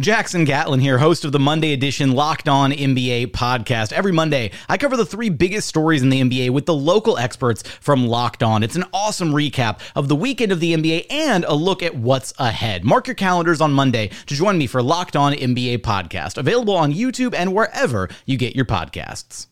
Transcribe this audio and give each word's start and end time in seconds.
Jackson 0.00 0.44
Gatlin 0.44 0.80
here, 0.80 0.98
host 0.98 1.24
of 1.24 1.30
the 1.30 1.38
Monday 1.38 1.72
edition 1.72 2.14
Locked 2.14 2.48
On 2.48 2.72
NBA 2.72 3.28
podcast. 3.28 3.92
Every 3.92 4.10
Monday, 4.10 4.50
I 4.68 4.76
cover 4.76 4.96
the 4.96 5.06
three 5.06 5.28
biggest 5.28 5.68
stories 5.68 6.02
in 6.02 6.08
the 6.08 6.20
NBA 6.20 6.50
with 6.50 6.66
the 6.66 6.74
local 6.74 7.16
experts 7.16 7.62
from 7.62 8.08
Locked 8.08 8.42
On. 8.42 8.64
It's 8.64 8.74
an 8.74 8.86
awesome 8.92 9.30
recap 9.30 9.78
of 9.94 10.08
the 10.08 10.16
weekend 10.16 10.50
of 10.50 10.58
the 10.58 10.74
NBA 10.74 11.06
and 11.10 11.44
a 11.44 11.54
look 11.54 11.80
at 11.80 11.94
what's 11.94 12.34
ahead. 12.40 12.84
Mark 12.84 13.06
your 13.06 13.14
calendars 13.14 13.60
on 13.60 13.72
Monday 13.72 14.10
to 14.26 14.34
join 14.34 14.58
me 14.58 14.66
for 14.66 14.82
Locked 14.82 15.14
On 15.14 15.32
NBA 15.32 15.78
podcast, 15.78 16.38
available 16.38 16.74
on 16.74 16.92
YouTube 16.92 17.32
and 17.32 17.54
wherever 17.54 18.08
you 18.26 18.36
get 18.36 18.56
your 18.56 18.64
podcasts. 18.64 19.46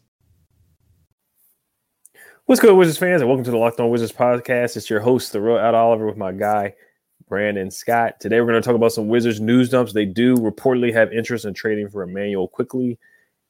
What's 2.47 2.61
good, 2.61 2.75
Wizards 2.75 2.99
fans, 2.99 3.23
and 3.23 3.29
welcome 3.29 3.45
to 3.45 3.53
the 3.53 3.59
Locked 3.59 3.79
On 3.79 3.91
Wizards 3.91 4.11
podcast. 4.11 4.77
It's 4.77 4.91
your 4.91 4.99
host, 4.99 5.31
the 5.31 5.41
real 5.41 5.59
Ed 5.59 5.77
Oliver, 5.77 6.05
with 6.05 6.17
my 6.17 6.33
guy, 6.33 6.75
Brandon 7.33 7.71
Scott. 7.71 8.21
Today 8.21 8.43
we're 8.43 8.49
going 8.49 8.61
to 8.61 8.67
talk 8.67 8.77
about 8.77 8.93
some 8.93 9.09
Wizards 9.09 9.41
news 9.41 9.71
dumps. 9.71 9.95
They 9.95 10.05
do 10.05 10.37
reportedly 10.37 10.93
have 10.93 11.15
interest 11.15 11.47
in 11.47 11.55
trading 11.55 11.89
for 11.89 12.03
Emmanuel 12.03 12.47
Quickley, 12.47 12.99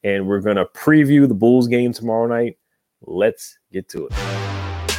and 0.04 0.28
we're 0.28 0.38
going 0.38 0.54
to 0.54 0.66
preview 0.66 1.26
the 1.26 1.34
Bulls 1.34 1.66
game 1.66 1.92
tomorrow 1.92 2.28
night. 2.28 2.58
Let's 3.00 3.58
get 3.72 3.88
to 3.88 4.06
it. 4.06 4.12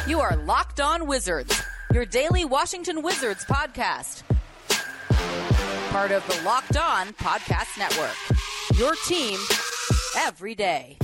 You 0.06 0.20
are 0.20 0.36
Locked 0.36 0.80
On 0.80 1.06
Wizards, 1.06 1.62
your 1.94 2.04
daily 2.04 2.44
Washington 2.44 3.00
Wizards 3.00 3.46
podcast. 3.46 4.22
Part 5.88 6.10
of 6.10 6.26
the 6.26 6.42
Locked 6.44 6.76
On 6.76 7.06
Podcast 7.14 7.78
Network. 7.78 8.14
Your 8.78 8.92
team 9.06 9.40
every 10.18 10.54
day. 10.54 10.98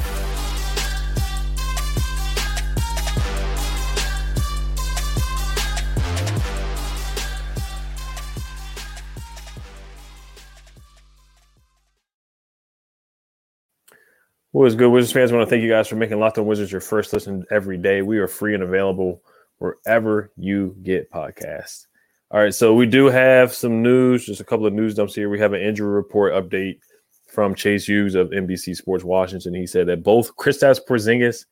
What 14.53 14.67
is 14.67 14.75
good, 14.75 14.91
Wizards 14.91 15.12
fans? 15.12 15.31
I 15.31 15.37
want 15.37 15.48
to 15.48 15.51
thank 15.51 15.62
you 15.62 15.69
guys 15.69 15.87
for 15.87 15.95
making 15.95 16.19
Locked 16.19 16.39
On 16.39 16.45
Wizards 16.45 16.73
your 16.73 16.81
first 16.81 17.12
listen 17.12 17.45
every 17.53 17.79
day. 17.79 18.03
We 18.03 18.19
are 18.19 18.27
free 18.27 18.53
and 18.53 18.65
available 18.65 19.23
wherever 19.59 20.33
you 20.37 20.75
get 20.83 21.09
podcasts. 21.12 21.87
All 22.33 22.41
right, 22.41 22.53
so 22.53 22.75
we 22.75 22.87
do 22.87 23.07
have 23.07 23.53
some 23.53 23.81
news, 23.81 24.27
just 24.27 24.41
a 24.41 24.45
couple 24.45 24.67
of 24.67 24.73
news 24.73 24.97
dumps 24.97 25.15
here. 25.15 25.29
We 25.29 25.39
have 25.39 25.53
an 25.53 25.61
injury 25.61 25.91
report 25.91 26.33
update 26.33 26.81
from 27.29 27.55
Chase 27.55 27.87
Hughes 27.87 28.17
of 28.17 28.31
NBC 28.31 28.75
Sports 28.75 29.05
Washington. 29.05 29.55
He 29.55 29.69
said 29.69 29.87
that 29.87 30.03
both 30.03 30.34
Kristaps 30.34 30.81
Porzingis 30.85 31.45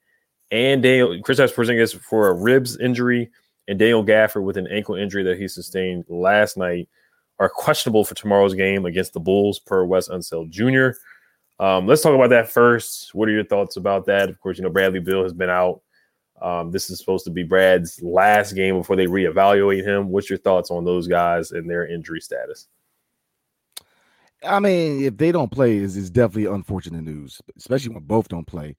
and 0.51 0.83
Daniel 0.83 1.11
Kristaps 1.23 1.55
Porzingis 1.55 1.97
for 2.01 2.27
a 2.27 2.35
ribs 2.35 2.77
injury 2.79 3.31
and 3.69 3.79
Daniel 3.79 4.05
Gafford 4.05 4.43
with 4.43 4.57
an 4.57 4.67
ankle 4.67 4.97
injury 4.97 5.23
that 5.23 5.39
he 5.39 5.47
sustained 5.47 6.05
last 6.09 6.57
night 6.57 6.89
are 7.39 7.49
questionable 7.49 8.05
for 8.05 8.17
tomorrow's 8.17 8.55
game 8.55 8.87
against 8.87 9.13
the 9.13 9.21
Bulls, 9.21 9.61
per 9.61 9.85
Wes 9.85 10.09
Unseld 10.09 10.51
Jr. 10.51 10.99
Um, 11.61 11.87
let's 11.87 12.03
talk 12.03 12.15
about 12.15 12.31
that 12.31 12.51
first. 12.51 13.15
What 13.15 13.29
are 13.29 13.33
your 13.33 13.45
thoughts 13.45 13.77
about 13.77 14.07
that? 14.07 14.29
Of 14.29 14.41
course, 14.41 14.59
you 14.59 14.65
know 14.65 14.71
Bradley 14.71 15.01
Beal 15.01 15.23
has 15.23 15.33
been 15.33 15.51
out. 15.51 15.81
Um, 16.41 16.71
this 16.71 16.89
is 16.89 16.99
supposed 16.99 17.25
to 17.25 17.33
be 17.33 17.43
Brad's 17.43 18.01
last 18.01 18.53
game 18.53 18.79
before 18.79 18.95
they 18.95 19.07
reevaluate 19.07 19.85
him. 19.85 20.09
What's 20.11 20.31
your 20.31 20.39
thoughts 20.39 20.71
on 20.71 20.85
those 20.85 21.09
guys 21.09 21.51
and 21.51 21.69
their 21.69 21.87
injury 21.87 22.21
status? 22.21 22.69
I 24.45 24.61
mean, 24.61 25.03
if 25.03 25.17
they 25.17 25.33
don't 25.33 25.51
play, 25.51 25.79
is 25.79 25.97
is 25.97 26.11
definitely 26.11 26.47
unfortunate 26.47 27.03
news, 27.03 27.41
especially 27.57 27.95
when 27.95 28.05
both 28.05 28.29
don't 28.29 28.47
play. 28.47 28.77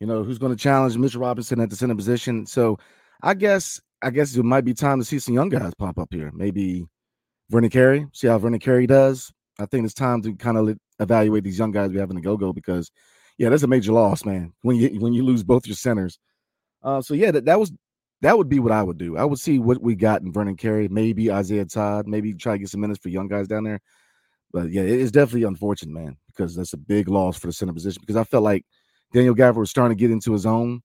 You 0.00 0.06
know, 0.06 0.24
who's 0.24 0.38
going 0.38 0.54
to 0.54 0.60
challenge 0.60 0.96
Mitchell 0.98 1.20
Robinson 1.20 1.60
at 1.60 1.70
the 1.70 1.76
center 1.76 1.94
position? 1.94 2.44
So, 2.44 2.78
I 3.22 3.34
guess 3.34 3.80
I 4.02 4.10
guess 4.10 4.34
it 4.34 4.44
might 4.44 4.64
be 4.64 4.74
time 4.74 4.98
to 4.98 5.04
see 5.04 5.20
some 5.20 5.34
young 5.34 5.48
guys 5.48 5.74
pop 5.74 5.98
up 5.98 6.08
here. 6.12 6.32
Maybe 6.34 6.86
Vernon 7.50 7.70
Carey. 7.70 8.06
See 8.12 8.26
how 8.26 8.38
Vernon 8.38 8.58
Carey 8.58 8.86
does. 8.88 9.32
I 9.60 9.66
think 9.66 9.84
it's 9.84 9.94
time 9.94 10.22
to 10.22 10.34
kind 10.34 10.58
of 10.58 10.76
evaluate 11.00 11.44
these 11.44 11.58
young 11.58 11.70
guys 11.70 11.90
we 11.90 11.98
have 11.98 12.10
in 12.10 12.16
the 12.16 12.22
go 12.22 12.36
go 12.36 12.52
because, 12.52 12.90
yeah, 13.38 13.48
that's 13.48 13.62
a 13.62 13.66
major 13.68 13.92
loss, 13.92 14.24
man. 14.24 14.52
When 14.62 14.76
you 14.76 14.88
when 15.00 15.12
you 15.12 15.22
lose 15.24 15.42
both 15.42 15.66
your 15.66 15.76
centers, 15.76 16.18
uh, 16.82 17.00
so 17.02 17.14
yeah, 17.14 17.30
that, 17.30 17.44
that 17.46 17.60
was 17.60 17.72
that 18.22 18.36
would 18.38 18.48
be 18.48 18.58
what 18.60 18.72
I 18.72 18.82
would 18.82 18.98
do. 18.98 19.16
I 19.16 19.24
would 19.24 19.38
see 19.38 19.58
what 19.58 19.82
we 19.82 19.94
got 19.94 20.22
in 20.22 20.32
Vernon 20.32 20.56
Carey, 20.56 20.88
maybe 20.88 21.30
Isaiah 21.30 21.66
Todd, 21.66 22.06
maybe 22.06 22.32
try 22.34 22.54
to 22.54 22.58
get 22.58 22.70
some 22.70 22.80
minutes 22.80 23.00
for 23.02 23.10
young 23.10 23.28
guys 23.28 23.46
down 23.46 23.64
there. 23.64 23.80
But 24.52 24.70
yeah, 24.70 24.82
it's 24.82 25.10
definitely 25.10 25.42
unfortunate, 25.42 25.92
man, 25.92 26.16
because 26.28 26.56
that's 26.56 26.72
a 26.72 26.78
big 26.78 27.08
loss 27.08 27.36
for 27.38 27.48
the 27.48 27.52
center 27.52 27.74
position. 27.74 28.00
Because 28.00 28.16
I 28.16 28.24
felt 28.24 28.42
like 28.44 28.64
Daniel 29.12 29.34
Gafford 29.34 29.56
was 29.56 29.70
starting 29.70 29.96
to 29.96 30.00
get 30.00 30.10
into 30.10 30.32
his 30.32 30.46
own, 30.46 30.80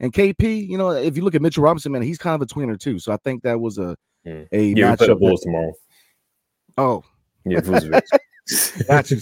and 0.00 0.12
KP, 0.12 0.68
you 0.68 0.76
know, 0.76 0.90
if 0.90 1.16
you 1.16 1.22
look 1.24 1.34
at 1.34 1.40
Mitchell 1.42 1.62
Robinson, 1.64 1.92
man, 1.92 2.02
he's 2.02 2.18
kind 2.18 2.34
of 2.34 2.42
a 2.42 2.46
tweener 2.52 2.78
too. 2.78 2.98
So 2.98 3.12
I 3.12 3.16
think 3.24 3.42
that 3.44 3.58
was 3.60 3.78
a 3.78 3.96
Mm. 4.26 4.48
a 4.52 4.62
Yeah, 4.68 4.90
we 4.90 4.96
play 4.96 5.06
the 5.06 5.14
matchup 5.14 5.18
Bulls 5.20 5.40
that- 5.40 5.46
tomorrow. 5.46 5.72
Oh, 6.78 7.02
Yeah. 7.44 7.60
Gotcha. 8.88 9.16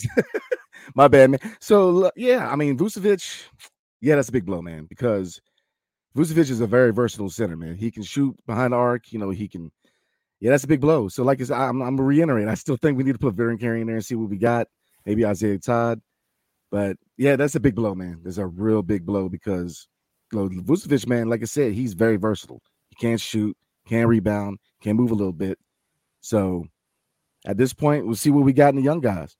My 0.94 1.09
bad, 1.09 1.31
man. 1.31 1.41
So 1.60 2.10
yeah, 2.16 2.49
I 2.50 2.56
mean 2.56 2.77
Vucevic, 2.77 3.44
yeah, 4.00 4.16
that's 4.16 4.28
a 4.28 4.33
big 4.33 4.44
blow, 4.44 4.60
man, 4.62 4.87
because 4.87 5.41
Vucevic 6.16 6.50
is 6.50 6.60
a 6.60 6.66
very 6.66 6.93
versatile 6.93 7.31
center, 7.31 7.56
man. 7.56 7.77
He 7.77 7.91
can 7.91 8.03
shoot 8.03 8.37
behind 8.47 8.72
the 8.72 8.77
arc, 8.77 9.12
you 9.12 9.19
know, 9.19 9.31
he 9.31 9.49
can. 9.49 9.71
Yeah, 10.41 10.50
that's 10.50 10.65
a 10.65 10.69
big 10.69 10.81
blow. 10.81 11.09
So, 11.09 11.22
like 11.22 11.41
I 11.41 11.44
said, 11.44 11.56
I'm, 11.56 11.81
I'm 11.83 12.00
reiterating. 12.00 12.49
I 12.49 12.55
still 12.55 12.77
think 12.77 12.99
we 12.99 13.05
need 13.05 13.12
to 13.12 13.19
put 13.19 13.34
Vernon 13.34 13.59
Carey 13.59 13.81
in 13.81 13.87
there 13.87 13.97
and 13.97 14.05
see 14.05 14.16
what 14.16 14.28
we 14.28 14.38
got. 14.38 14.66
Maybe 15.06 15.25
Isaiah 15.25 15.59
Todd, 15.59 16.00
but 16.71 16.97
yeah, 17.16 17.37
that's 17.37 17.54
a 17.54 17.60
big 17.60 17.75
blow, 17.77 17.94
man. 17.94 18.21
There's 18.22 18.39
a 18.39 18.47
real 18.47 18.83
big 18.83 19.06
blow 19.06 19.28
because 19.28 19.87
you 20.33 20.39
know, 20.41 20.49
Vucevic, 20.49 21.06
man, 21.06 21.28
like 21.28 21.43
I 21.43 21.47
said, 21.47 21.72
he's 21.72 21.94
very 21.94 22.16
versatile. 22.16 22.60
He 22.91 22.97
can't 22.97 23.21
shoot, 23.21 23.56
can 23.87 24.06
rebound, 24.06 24.59
can 24.81 24.97
move 24.97 25.10
a 25.12 25.15
little 25.15 25.33
bit. 25.33 25.59
So, 26.22 26.66
at 27.47 27.56
this 27.56 27.72
point, 27.72 28.06
we'll 28.06 28.16
see 28.16 28.30
what 28.30 28.44
we 28.44 28.53
got 28.53 28.70
in 28.70 28.76
the 28.76 28.82
young 28.82 29.00
guys. 29.00 29.36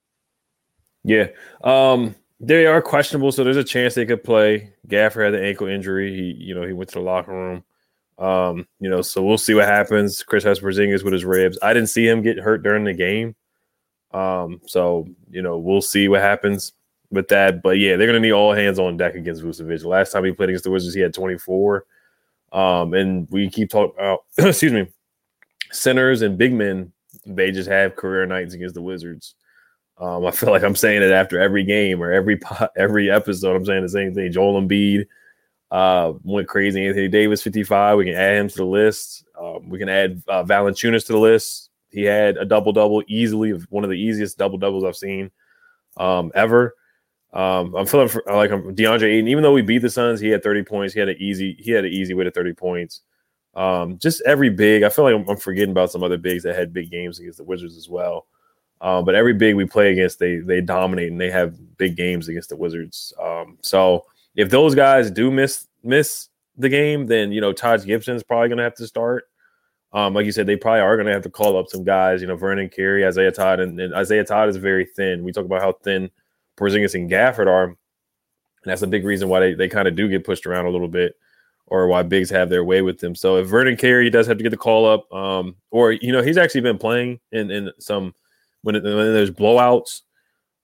Yeah. 1.03 1.27
Um, 1.63 2.15
they 2.39 2.65
are 2.65 2.81
questionable, 2.81 3.31
so 3.31 3.43
there's 3.43 3.57
a 3.57 3.63
chance 3.63 3.95
they 3.95 4.05
could 4.05 4.23
play. 4.23 4.73
Gafford 4.87 5.25
had 5.25 5.35
an 5.35 5.43
ankle 5.43 5.67
injury. 5.67 6.13
He, 6.13 6.43
you 6.43 6.55
know, 6.55 6.65
he 6.65 6.73
went 6.73 6.89
to 6.89 6.95
the 6.95 7.05
locker 7.05 7.31
room. 7.31 7.63
Um, 8.17 8.67
you 8.79 8.89
know, 8.89 9.01
so 9.01 9.23
we'll 9.23 9.37
see 9.37 9.53
what 9.53 9.65
happens. 9.65 10.23
Kristaps 10.23 10.61
Porzingis 10.61 11.03
with 11.03 11.13
his 11.13 11.25
ribs. 11.25 11.57
I 11.61 11.73
didn't 11.73 11.89
see 11.89 12.07
him 12.07 12.21
get 12.21 12.37
hurt 12.37 12.63
during 12.63 12.83
the 12.83 12.93
game. 12.93 13.35
Um, 14.11 14.61
so 14.67 15.07
you 15.29 15.41
know, 15.41 15.57
we'll 15.57 15.81
see 15.81 16.07
what 16.07 16.21
happens 16.21 16.73
with 17.09 17.27
that. 17.29 17.63
But 17.63 17.79
yeah, 17.79 17.95
they're 17.95 18.07
gonna 18.07 18.19
need 18.19 18.31
all 18.31 18.53
hands 18.53 18.77
on 18.77 18.97
deck 18.97 19.15
against 19.15 19.41
Vucevic. 19.41 19.83
Last 19.83 20.11
time 20.11 20.25
he 20.25 20.31
played 20.31 20.49
against 20.49 20.65
the 20.65 20.71
Wizards, 20.71 20.93
he 20.93 21.01
had 21.01 21.13
24. 21.13 21.85
Um, 22.51 22.93
and 22.93 23.27
we 23.31 23.49
keep 23.49 23.69
talking 23.69 23.95
about 23.97 24.25
excuse 24.37 24.73
me, 24.73 24.87
centers 25.71 26.21
and 26.21 26.37
big 26.37 26.53
men, 26.53 26.91
they 27.25 27.51
just 27.51 27.69
have 27.69 27.95
career 27.95 28.25
nights 28.25 28.53
against 28.53 28.75
the 28.75 28.81
Wizards. 28.81 29.35
Um, 29.97 30.25
I 30.25 30.31
feel 30.31 30.49
like 30.49 30.63
I'm 30.63 30.75
saying 30.75 31.03
it 31.03 31.11
after 31.11 31.39
every 31.39 31.63
game 31.63 32.01
or 32.01 32.11
every 32.11 32.39
every 32.77 33.11
episode. 33.11 33.55
I'm 33.55 33.65
saying 33.65 33.83
the 33.83 33.89
same 33.89 34.13
thing. 34.13 34.31
Joel 34.31 34.61
Embiid 34.61 35.05
uh, 35.71 36.13
went 36.23 36.47
crazy. 36.47 36.85
Anthony 36.85 37.07
Davis, 37.07 37.41
55. 37.41 37.97
We 37.97 38.05
can 38.05 38.15
add 38.15 38.37
him 38.37 38.49
to 38.49 38.57
the 38.57 38.65
list. 38.65 39.25
Um, 39.39 39.69
we 39.69 39.79
can 39.79 39.89
add 39.89 40.21
uh, 40.27 40.43
Valanciunas 40.43 41.05
to 41.07 41.13
the 41.13 41.19
list. 41.19 41.69
He 41.89 42.03
had 42.03 42.37
a 42.37 42.45
double 42.45 42.73
double 42.73 43.03
easily, 43.07 43.51
one 43.69 43.83
of 43.83 43.89
the 43.89 43.99
easiest 43.99 44.37
double 44.37 44.57
doubles 44.57 44.83
I've 44.83 44.95
seen 44.95 45.31
um, 45.97 46.31
ever. 46.33 46.75
Um, 47.33 47.75
I'm 47.75 47.85
feeling 47.85 48.07
for, 48.07 48.23
like 48.27 48.51
I'm 48.51 48.75
DeAndre 48.75 49.11
Ayton. 49.11 49.27
Even 49.27 49.43
though 49.43 49.53
we 49.53 49.61
beat 49.63 49.79
the 49.79 49.89
Suns, 49.89 50.19
he 50.19 50.29
had 50.29 50.43
30 50.43 50.63
points. 50.63 50.93
He 50.93 50.99
had 50.99 51.09
an 51.09 51.17
easy 51.19 51.55
he 51.59 51.71
had 51.71 51.85
an 51.85 51.91
easy 51.91 52.13
way 52.13 52.23
to 52.23 52.31
30 52.31 52.53
points. 52.53 53.01
Um, 53.55 53.97
just 53.99 54.21
every 54.25 54.49
big. 54.49 54.83
I 54.83 54.89
feel 54.89 55.05
like 55.05 55.29
I'm, 55.29 55.37
forgetting 55.37 55.71
about 55.71 55.91
some 55.91 56.03
other 56.03 56.17
bigs 56.17 56.43
that 56.43 56.55
had 56.55 56.73
big 56.73 56.89
games 56.89 57.19
against 57.19 57.37
the 57.37 57.43
Wizards 57.43 57.77
as 57.77 57.87
well. 57.87 58.25
Um, 58.81 59.05
but 59.05 59.15
every 59.15 59.33
big 59.33 59.55
we 59.55 59.65
play 59.65 59.91
against, 59.91 60.19
they 60.19 60.37
they 60.37 60.59
dominate 60.59 61.11
and 61.11 61.21
they 61.21 61.31
have 61.31 61.77
big 61.77 61.95
games 61.95 62.27
against 62.27 62.49
the 62.49 62.55
Wizards. 62.55 63.13
Um, 63.21 63.57
so 63.61 64.05
if 64.35 64.49
those 64.49 64.75
guys 64.75 65.11
do 65.11 65.31
miss 65.31 65.67
miss 65.83 66.29
the 66.57 66.69
game, 66.69 67.05
then 67.07 67.31
you 67.31 67.41
know 67.41 67.53
Taj 67.53 67.85
Gibson's 67.85 68.23
probably 68.23 68.49
going 68.49 68.57
to 68.57 68.63
have 68.63 68.75
to 68.75 68.87
start. 68.87 69.25
Um, 69.93 70.15
like 70.15 70.25
you 70.25 70.31
said, 70.31 70.47
they 70.47 70.57
probably 70.57 70.81
are 70.81 70.97
going 70.97 71.05
to 71.05 71.13
have 71.13 71.21
to 71.21 71.29
call 71.29 71.57
up 71.57 71.67
some 71.69 71.83
guys. 71.83 72.19
You 72.19 72.27
know, 72.27 72.35
Vernon 72.35 72.67
Carey, 72.67 73.05
Isaiah 73.05 73.31
Todd, 73.31 73.59
and, 73.59 73.79
and 73.79 73.93
Isaiah 73.93 74.23
Todd 74.23 74.49
is 74.49 74.57
very 74.57 74.85
thin. 74.85 75.23
We 75.23 75.31
talk 75.31 75.45
about 75.45 75.61
how 75.61 75.73
thin 75.83 76.09
Porzingis 76.57 76.95
and 76.95 77.09
Gafford 77.09 77.45
are, 77.45 77.65
and 77.65 77.75
that's 78.65 78.81
a 78.81 78.87
big 78.87 79.05
reason 79.05 79.29
why 79.29 79.39
they, 79.39 79.53
they 79.53 79.69
kind 79.69 79.87
of 79.87 79.95
do 79.95 80.09
get 80.09 80.25
pushed 80.25 80.47
around 80.47 80.65
a 80.65 80.71
little 80.71 80.87
bit 80.87 81.15
or 81.67 81.87
why 81.87 82.03
bigs 82.03 82.29
have 82.29 82.49
their 82.49 82.63
way 82.63 82.81
with 82.81 82.99
them. 82.99 83.15
So 83.15 83.37
if 83.37 83.47
Vernon 83.47 83.77
Carey 83.77 84.09
does 84.09 84.27
have 84.27 84.37
to 84.37 84.43
get 84.43 84.49
the 84.49 84.57
call 84.57 84.85
up, 84.85 85.11
um, 85.13 85.55
or 85.71 85.91
you 85.91 86.11
know 86.11 86.21
he's 86.21 86.37
actually 86.37 86.61
been 86.61 86.77
playing 86.77 87.19
in 87.31 87.51
in 87.51 87.71
some 87.79 88.13
when, 88.61 88.75
it, 88.75 88.83
when 88.83 89.13
there's 89.13 89.31
blowouts. 89.31 90.01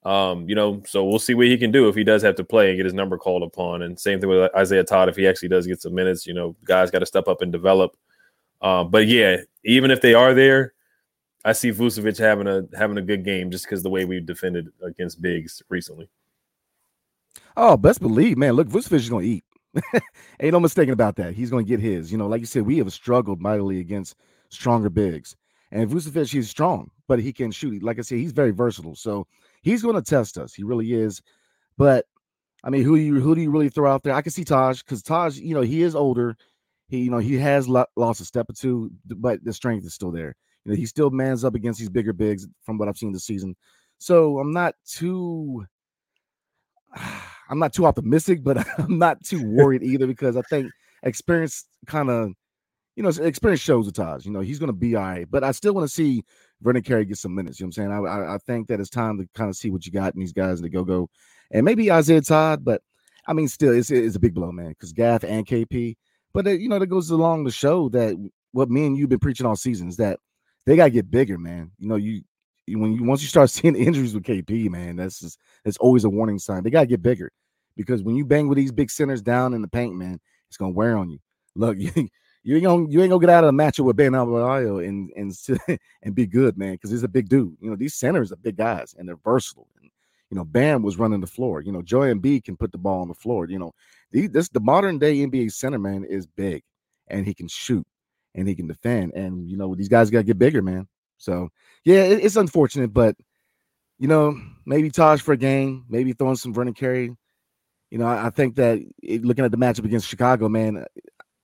Um, 0.04 0.48
you 0.48 0.56
know, 0.56 0.81
so 0.88 1.04
we'll 1.04 1.19
see 1.19 1.34
what 1.34 1.48
he 1.48 1.57
can 1.57 1.72
do 1.72 1.90
if 1.90 1.96
he 1.96 2.06
does 2.06 2.22
have 2.22 2.36
to 2.36 2.44
play 2.44 2.69
and 2.69 2.78
get 2.78 2.86
his 2.86 2.94
number 2.94 3.18
called 3.18 3.44
upon. 3.44 3.81
And 3.81 4.00
same 4.00 4.19
thing 4.19 4.30
with 4.30 4.50
Isaiah 4.56 4.84
Todd 4.84 5.10
if 5.10 5.18
he 5.18 5.28
actually 5.28 5.50
does 5.50 5.68
get 5.68 5.81
some 5.81 5.94
minutes. 5.94 6.25
You 6.25 6.34
know, 6.34 6.56
guys 6.63 6.90
got 6.90 7.00
to 7.00 7.06
step 7.06 7.28
up 7.28 7.42
and 7.42 7.51
develop. 7.51 7.98
Um, 8.62 8.92
but 8.92 9.07
yeah, 9.07 9.38
even 9.66 9.92
if 9.92 10.01
they 10.01 10.13
are 10.13 10.34
there, 10.34 10.74
I 11.44 11.54
see 11.54 11.72
Vucevic 11.72 12.18
having 12.18 12.48
a 12.48 12.63
having 12.78 12.98
a 12.98 13.01
good 13.01 13.24
game 13.24 13.51
just 13.51 13.66
because 13.66 13.84
the 13.84 13.90
way 13.90 14.06
we've 14.06 14.25
defended 14.25 14.69
against 14.84 15.22
bigs 15.22 15.62
recently. 15.69 16.10
Oh, 17.56 17.78
best 17.78 18.01
believe, 18.01 18.38
man. 18.38 18.54
Look, 18.54 18.68
Vucevic 18.68 18.94
is 18.94 19.10
to 19.10 19.22
eat. 19.22 19.44
Ain't 20.39 20.53
no 20.53 20.59
mistaking 20.59 20.93
about 20.93 21.15
that. 21.17 21.33
He's 21.33 21.49
going 21.49 21.65
to 21.65 21.69
get 21.69 21.79
his. 21.79 22.11
You 22.11 22.17
know, 22.17 22.27
like 22.27 22.39
you 22.39 22.45
said, 22.45 22.63
we 22.65 22.77
have 22.77 22.91
struggled 22.93 23.41
mightily 23.41 23.79
against 23.79 24.15
stronger 24.49 24.89
bigs. 24.89 25.35
And 25.71 25.89
Vucevic, 25.89 26.31
he's 26.31 26.49
strong, 26.49 26.89
but 27.07 27.19
he 27.19 27.31
can 27.31 27.51
shoot. 27.51 27.83
Like 27.83 27.99
I 27.99 28.01
said, 28.01 28.17
he's 28.17 28.31
very 28.31 28.51
versatile. 28.51 28.95
So 28.95 29.27
he's 29.61 29.83
going 29.83 29.95
to 29.95 30.01
test 30.01 30.37
us. 30.37 30.53
He 30.53 30.63
really 30.63 30.93
is. 30.93 31.21
But 31.77 32.05
I 32.63 32.69
mean, 32.69 32.83
who 32.83 32.95
do 32.97 33.01
you 33.01 33.19
who 33.19 33.35
do 33.35 33.41
you 33.41 33.51
really 33.51 33.69
throw 33.69 33.91
out 33.91 34.03
there? 34.03 34.13
I 34.13 34.21
can 34.21 34.31
see 34.31 34.43
Taj 34.43 34.81
because 34.81 35.01
Taj, 35.03 35.37
you 35.37 35.53
know, 35.53 35.61
he 35.61 35.83
is 35.83 35.95
older. 35.95 36.35
He, 36.87 36.99
you 37.01 37.11
know, 37.11 37.19
he 37.19 37.37
has 37.37 37.69
lo- 37.69 37.85
lost 37.95 38.19
a 38.19 38.25
step 38.25 38.49
or 38.49 38.53
two, 38.53 38.91
but 39.05 39.43
the 39.43 39.53
strength 39.53 39.85
is 39.85 39.93
still 39.93 40.11
there. 40.11 40.35
You 40.65 40.71
know, 40.71 40.75
he 40.75 40.85
still 40.85 41.11
mans 41.11 41.45
up 41.45 41.55
against 41.55 41.79
these 41.79 41.89
bigger 41.89 42.13
bigs 42.13 42.47
from 42.63 42.77
what 42.77 42.89
I've 42.89 42.97
seen 42.97 43.13
this 43.13 43.25
season. 43.25 43.55
So 43.99 44.39
I'm 44.39 44.51
not 44.51 44.73
too 44.85 45.65
I'm 47.50 47.60
not 47.60 47.74
too 47.74 47.86
optimistic, 47.86 48.44
but 48.44 48.66
I'm 48.80 48.98
not 48.98 49.24
too 49.24 49.44
worried 49.44 49.84
either 49.84 50.07
because 50.07 50.38
I 50.38 50.42
think 50.44 50.72
experience 51.04 51.66
kind 51.88 52.10
of, 52.10 52.31
you 52.96 53.04
know, 53.04 53.10
experience 53.10 53.62
shows 53.62 53.86
with 53.86 53.96
Taj. 53.96 54.25
You 54.25 54.31
know, 54.31 54.42
he's 54.42 54.60
going 54.60 54.68
to 54.68 54.74
be 54.74 54.96
all 54.96 55.04
right, 55.04 55.28
but 55.30 55.44
I 55.44 55.51
still 55.51 55.74
want 55.74 55.88
to 55.88 55.94
see 55.94 56.24
Vernon 56.62 56.84
Carey 56.84 57.06
get 57.06 57.18
some 57.18 57.34
minutes. 57.34 57.60
You 57.60 57.66
know 57.66 57.68
what 57.75 57.84
I'm 57.86 57.92
saying? 57.92 58.07
I, 58.07 58.10
I, 58.10 58.36
I 58.36 58.38
think 58.40 58.68
that 58.68 58.80
it's 58.80 58.90
time 58.90 59.18
to 59.18 59.28
kind 59.36 59.50
of 59.50 59.56
see 59.56 59.69
what 59.72 59.86
you 59.86 59.92
got 59.92 60.13
in 60.13 60.19
these 60.19 60.34
guys 60.34 60.60
in 60.60 60.63
the 60.63 60.69
go 60.69 60.84
go, 60.84 61.10
and 61.51 61.66
maybe 61.66 61.92
Isaiah 61.92 62.22
Todd, 62.22 62.63
but 62.63 62.81
I 63.28 63.34
mean, 63.34 63.48
still, 63.48 63.74
it's, 63.74 63.92
it's 63.92 64.16
a 64.16 64.19
big 64.19 64.34
blow, 64.34 64.51
man, 64.51 64.69
because 64.69 64.92
Gaff 64.92 65.24
and 65.24 65.46
KP. 65.46 65.96
But 66.34 66.48
uh, 66.48 66.51
you 66.51 66.69
know, 66.69 66.80
that 66.80 66.88
goes 66.88 67.10
along 67.10 67.46
to 67.46 67.51
show 67.51 67.90
that 67.90 68.16
what 68.51 68.69
me 68.69 68.86
and 68.86 68.98
you've 68.98 69.10
been 69.10 69.19
preaching 69.19 69.46
all 69.46 69.56
season 69.56 69.88
is 69.88 69.98
that 69.98 70.19
they 70.66 70.75
got 70.75 70.86
to 70.86 70.90
get 70.92 71.12
bigger, 71.12 71.38
man. 71.38 71.72
You 71.80 71.88
know, 71.88 71.96
you 71.96 72.24
when 72.68 72.94
you 72.94 73.04
once 73.04 73.22
you 73.22 73.28
start 73.28 73.50
seeing 73.51 73.75
injuries 73.75 74.13
with 74.13 74.24
KP, 74.24 74.69
man, 74.69 74.98
that's 74.98 75.19
just 75.19 75.40
it's 75.66 75.78
always 75.78 76.04
a 76.04 76.10
warning 76.10 76.40
sign. 76.40 76.63
They 76.63 76.69
got 76.69 76.81
to 76.81 76.88
get 76.88 77.01
bigger 77.01 77.31
because 77.79 78.03
when 78.03 78.17
you 78.17 78.25
bang 78.25 78.49
with 78.49 78.57
these 78.57 78.73
big 78.73 78.91
centers 78.91 79.21
down 79.21 79.53
in 79.53 79.61
the 79.61 79.67
paint, 79.67 79.95
man, 79.95 80.19
it's 80.49 80.57
gonna 80.57 80.73
wear 80.73 80.97
on 80.97 81.09
you. 81.09 81.17
Look, 81.55 81.77
you, 81.79 82.09
you 82.43 82.55
ain't 82.55 82.65
gonna 82.65 82.85
you 82.89 83.01
ain't 83.01 83.09
gonna 83.09 83.21
get 83.21 83.29
out 83.29 83.45
of 83.45 83.55
the 83.55 83.63
matchup 83.63 83.85
with 83.85 83.95
Bam 83.95 84.11
Adebayo 84.11 84.85
and 84.85 85.09
and 85.15 85.79
and 86.03 86.13
be 86.13 86.27
good, 86.27 86.57
man, 86.57 86.73
because 86.73 86.91
he's 86.91 87.03
a 87.03 87.07
big 87.07 87.29
dude. 87.29 87.55
You 87.61 87.69
know, 87.69 87.77
these 87.77 87.95
centers 87.95 88.33
are 88.33 88.35
big 88.35 88.57
guys 88.57 88.95
and 88.99 89.07
they're 89.07 89.15
versatile. 89.15 89.69
And 89.81 89.89
you 90.29 90.35
know, 90.35 90.43
Bam 90.43 90.83
was 90.83 90.97
running 90.97 91.21
the 91.21 91.27
floor. 91.27 91.61
You 91.61 91.71
know, 91.71 91.81
Joel 91.81 92.13
Embiid 92.13 92.43
can 92.43 92.57
put 92.57 92.73
the 92.73 92.77
ball 92.77 93.01
on 93.01 93.07
the 93.07 93.13
floor. 93.13 93.47
You 93.47 93.59
know, 93.59 93.73
the, 94.11 94.27
this 94.27 94.49
the 94.49 94.59
modern 94.59 94.99
day 94.99 95.15
NBA 95.15 95.53
center 95.53 95.79
man 95.79 96.03
is 96.03 96.27
big 96.27 96.63
and 97.07 97.25
he 97.25 97.33
can 97.33 97.47
shoot 97.47 97.87
and 98.35 98.45
he 98.45 98.55
can 98.55 98.67
defend. 98.67 99.13
And 99.13 99.49
you 99.49 99.55
know, 99.55 99.73
these 99.73 99.87
guys 99.87 100.09
got 100.09 100.19
to 100.19 100.25
get 100.25 100.37
bigger, 100.37 100.61
man. 100.61 100.85
So 101.17 101.47
yeah, 101.85 102.03
it, 102.03 102.25
it's 102.25 102.35
unfortunate, 102.35 102.93
but 102.93 103.15
you 103.99 104.09
know, 104.09 104.37
maybe 104.65 104.89
Taj 104.89 105.21
for 105.21 105.31
a 105.31 105.37
game, 105.37 105.85
maybe 105.87 106.11
throwing 106.11 106.35
some 106.35 106.53
Vernon 106.53 106.73
Carey. 106.73 107.15
You 107.91 107.97
know, 107.97 108.06
I, 108.06 108.27
I 108.27 108.30
think 108.30 108.56
that 108.56 108.80
it, 109.01 109.24
looking 109.24 109.45
at 109.45 109.51
the 109.51 109.57
matchup 109.57 109.86
against 109.86 110.07
Chicago, 110.07 110.50
man, 110.50 110.86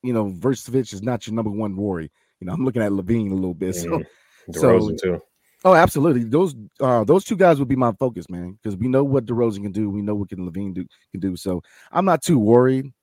you 0.03 0.13
know, 0.13 0.25
Vucevic 0.25 0.93
is 0.93 1.01
not 1.01 1.25
your 1.25 1.35
number 1.35 1.51
one 1.51 1.75
worry. 1.75 2.11
You 2.39 2.47
know, 2.47 2.53
I'm 2.53 2.63
looking 2.63 2.81
at 2.81 2.91
LaVine 2.91 3.31
a 3.31 3.35
little 3.35 3.53
bit. 3.53 3.75
So, 3.75 3.89
mm-hmm. 3.89 4.51
DeRozan 4.51 4.99
so, 4.99 5.13
too. 5.13 5.21
Oh, 5.63 5.73
absolutely. 5.73 6.23
Those 6.23 6.53
uh 6.79 7.03
those 7.03 7.23
two 7.23 7.35
guys 7.35 7.57
would 7.57 7.67
be 7.67 7.75
my 7.75 7.91
focus, 7.93 8.29
man, 8.29 8.59
because 8.61 8.77
we 8.77 8.87
know 8.87 9.03
what 9.03 9.25
DeRozan 9.25 9.63
can 9.63 9.71
do. 9.71 9.89
We 9.89 10.03
know 10.03 10.13
what 10.13 10.29
can 10.29 10.47
LaVine 10.47 10.75
do 10.75 10.85
can 11.11 11.19
do. 11.19 11.35
So 11.35 11.63
I'm 11.91 12.05
not 12.05 12.21
too 12.21 12.37
worried, 12.37 12.93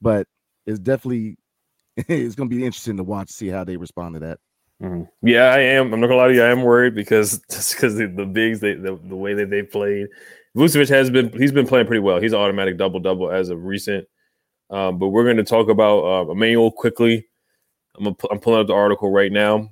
but 0.00 0.28
it's 0.64 0.78
definitely 0.78 1.36
it's 1.96 2.36
going 2.36 2.48
to 2.48 2.56
be 2.56 2.64
interesting 2.64 2.96
to 2.98 3.02
watch, 3.02 3.30
see 3.30 3.48
how 3.48 3.64
they 3.64 3.76
respond 3.76 4.14
to 4.14 4.20
that. 4.20 4.38
Mm-hmm. 4.82 5.26
Yeah, 5.26 5.52
I 5.52 5.58
am. 5.60 5.92
I'm 5.92 6.00
not 6.00 6.08
gonna 6.08 6.18
lie 6.18 6.28
to 6.28 6.34
you. 6.34 6.42
I 6.42 6.50
am 6.50 6.62
worried 6.62 6.94
because 6.94 7.40
just 7.50 7.74
because 7.74 7.96
the, 7.96 8.06
the 8.06 8.26
bigs, 8.26 8.60
they, 8.60 8.74
the, 8.74 8.98
the 9.02 9.16
way 9.16 9.34
that 9.34 9.50
they 9.50 9.62
played, 9.62 10.08
Vucevic 10.56 10.88
has 10.90 11.10
been 11.10 11.32
he's 11.32 11.52
been 11.52 11.66
playing 11.66 11.86
pretty 11.86 12.00
well. 12.00 12.20
He's 12.20 12.32
an 12.32 12.40
automatic 12.40 12.76
double 12.76 13.00
double 13.00 13.30
as 13.30 13.48
of 13.48 13.64
recent. 13.64 14.06
Um, 14.70 14.98
but 14.98 15.08
we're 15.08 15.24
going 15.24 15.36
to 15.36 15.44
talk 15.44 15.68
about 15.68 16.00
uh. 16.04 16.30
I'm 16.30 18.06
a, 18.06 18.14
I'm 18.30 18.40
pulling 18.40 18.60
up 18.60 18.66
the 18.66 18.74
article 18.74 19.10
right 19.10 19.30
now. 19.30 19.70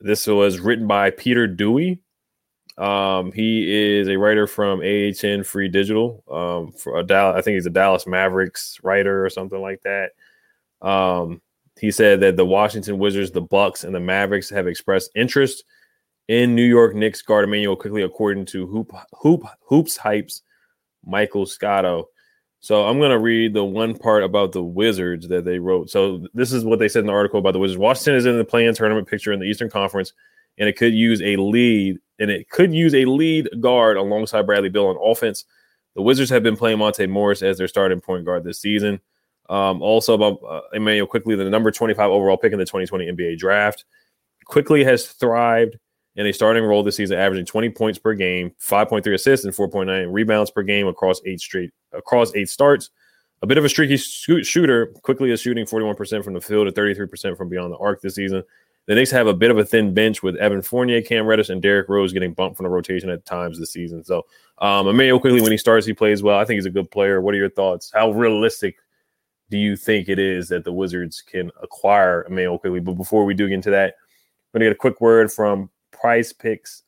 This 0.00 0.26
was 0.26 0.60
written 0.60 0.86
by 0.86 1.10
Peter 1.10 1.46
Dewey. 1.46 2.00
Um, 2.78 3.32
he 3.32 3.98
is 3.98 4.08
a 4.08 4.16
writer 4.16 4.46
from 4.46 4.80
AHN 4.80 5.44
Free 5.44 5.68
Digital. 5.68 6.22
Um, 6.30 6.72
for 6.72 6.98
a 6.98 7.02
Dallas, 7.02 7.38
I 7.38 7.42
think 7.42 7.54
he's 7.54 7.66
a 7.66 7.70
Dallas 7.70 8.06
Mavericks 8.06 8.78
writer 8.82 9.24
or 9.24 9.30
something 9.30 9.60
like 9.60 9.82
that. 9.82 10.10
Um, 10.86 11.40
he 11.80 11.90
said 11.90 12.20
that 12.20 12.36
the 12.36 12.44
Washington 12.44 12.98
Wizards, 12.98 13.30
the 13.30 13.40
Bucks, 13.40 13.84
and 13.84 13.94
the 13.94 14.00
Mavericks 14.00 14.50
have 14.50 14.66
expressed 14.66 15.10
interest 15.14 15.64
in 16.28 16.54
New 16.54 16.64
York 16.64 16.94
Knicks 16.94 17.22
guard 17.22 17.44
Emmanuel 17.44 17.76
Quickley, 17.76 18.02
according 18.02 18.46
to 18.46 18.66
Hoop 18.66 18.92
Hoop 19.20 19.44
Hoops 19.62 19.98
Hypes 19.98 20.42
Michael 21.04 21.46
Scotto. 21.46 22.08
So 22.60 22.84
I'm 22.84 22.98
gonna 22.98 23.18
read 23.18 23.54
the 23.54 23.64
one 23.64 23.96
part 23.96 24.24
about 24.24 24.52
the 24.52 24.62
Wizards 24.62 25.28
that 25.28 25.44
they 25.44 25.58
wrote. 25.58 25.90
So 25.90 26.26
this 26.34 26.52
is 26.52 26.64
what 26.64 26.78
they 26.78 26.88
said 26.88 27.00
in 27.00 27.06
the 27.06 27.12
article 27.12 27.38
about 27.38 27.52
the 27.52 27.58
Wizards. 27.58 27.78
Washington 27.78 28.16
is 28.16 28.26
in 28.26 28.38
the 28.38 28.44
play-in 28.44 28.74
tournament 28.74 29.08
picture 29.08 29.32
in 29.32 29.38
the 29.38 29.46
Eastern 29.46 29.70
Conference, 29.70 30.12
and 30.58 30.68
it 30.68 30.76
could 30.76 30.94
use 30.94 31.22
a 31.22 31.36
lead, 31.36 31.98
and 32.18 32.30
it 32.30 32.50
could 32.50 32.72
use 32.72 32.94
a 32.94 33.04
lead 33.04 33.48
guard 33.60 33.96
alongside 33.96 34.46
Bradley 34.46 34.68
Beal 34.68 34.86
on 34.86 34.98
offense. 35.00 35.44
The 35.94 36.02
Wizards 36.02 36.30
have 36.30 36.42
been 36.42 36.56
playing 36.56 36.78
Monte 36.78 37.06
Morris 37.06 37.42
as 37.42 37.56
their 37.56 37.68
starting 37.68 38.00
point 38.00 38.24
guard 38.24 38.44
this 38.44 38.60
season. 38.60 39.00
Um, 39.48 39.80
also 39.80 40.14
about 40.14 40.40
uh, 40.46 40.62
Emmanuel 40.72 41.06
Quickley, 41.06 41.36
the 41.36 41.48
number 41.48 41.70
25 41.70 42.10
overall 42.10 42.36
pick 42.36 42.52
in 42.52 42.58
the 42.58 42.64
2020 42.64 43.12
NBA 43.12 43.38
draft. 43.38 43.84
Quickley 44.44 44.82
has 44.82 45.06
thrived 45.06 45.78
in 46.16 46.26
a 46.26 46.32
starting 46.32 46.64
role 46.64 46.82
this 46.82 46.96
season, 46.96 47.18
averaging 47.18 47.46
20 47.46 47.70
points 47.70 47.98
per 47.98 48.14
game, 48.14 48.52
5.3 48.60 49.14
assists, 49.14 49.44
and 49.44 49.54
4.9 49.54 50.12
rebounds 50.12 50.50
per 50.50 50.62
game 50.62 50.86
across 50.86 51.20
eight 51.26 51.40
straight 51.40 51.70
across 51.92 52.34
eight 52.34 52.48
starts. 52.48 52.90
A 53.42 53.46
bit 53.46 53.58
of 53.58 53.64
a 53.64 53.68
streaky 53.68 53.98
shooter. 53.98 54.86
Quickley 55.02 55.30
is 55.30 55.40
shooting 55.40 55.66
41% 55.66 56.24
from 56.24 56.32
the 56.32 56.40
field 56.40 56.66
and 56.66 56.74
33% 56.74 57.36
from 57.36 57.50
beyond 57.50 57.72
the 57.72 57.76
arc 57.76 58.00
this 58.00 58.14
season. 58.14 58.42
The 58.86 58.94
Knicks 58.94 59.10
have 59.10 59.26
a 59.26 59.34
bit 59.34 59.50
of 59.50 59.58
a 59.58 59.64
thin 59.64 59.92
bench 59.92 60.22
with 60.22 60.36
Evan 60.36 60.62
Fournier, 60.62 61.02
Cam 61.02 61.26
Reddish, 61.26 61.50
and 61.50 61.60
Derrick 61.60 61.88
Rose 61.88 62.12
getting 62.12 62.32
bumped 62.32 62.56
from 62.56 62.64
the 62.64 62.70
rotation 62.70 63.10
at 63.10 63.26
times 63.26 63.58
this 63.58 63.72
season. 63.72 64.04
So, 64.04 64.24
um, 64.58 64.86
Emmanuel 64.86 65.20
Quickley, 65.20 65.42
when 65.42 65.50
he 65.50 65.58
starts, 65.58 65.84
he 65.84 65.92
plays 65.92 66.22
well. 66.22 66.38
I 66.38 66.44
think 66.44 66.56
he's 66.56 66.66
a 66.66 66.70
good 66.70 66.90
player. 66.90 67.20
What 67.20 67.34
are 67.34 67.38
your 67.38 67.50
thoughts? 67.50 67.90
How 67.92 68.12
realistic 68.12 68.76
do 69.50 69.58
you 69.58 69.76
think 69.76 70.08
it 70.08 70.20
is 70.20 70.48
that 70.48 70.64
the 70.64 70.72
Wizards 70.72 71.20
can 71.20 71.50
acquire 71.62 72.24
Emmanuel 72.24 72.58
Quickley? 72.58 72.80
But 72.80 72.94
before 72.94 73.24
we 73.24 73.34
do 73.34 73.48
get 73.48 73.54
into 73.54 73.70
that, 73.70 73.94
I'm 74.54 74.60
going 74.60 74.60
to 74.60 74.66
get 74.66 74.76
a 74.76 74.78
quick 74.78 75.00
word 75.00 75.32
from 75.32 75.68
Prize 76.00 76.32
Picks. 76.32 76.82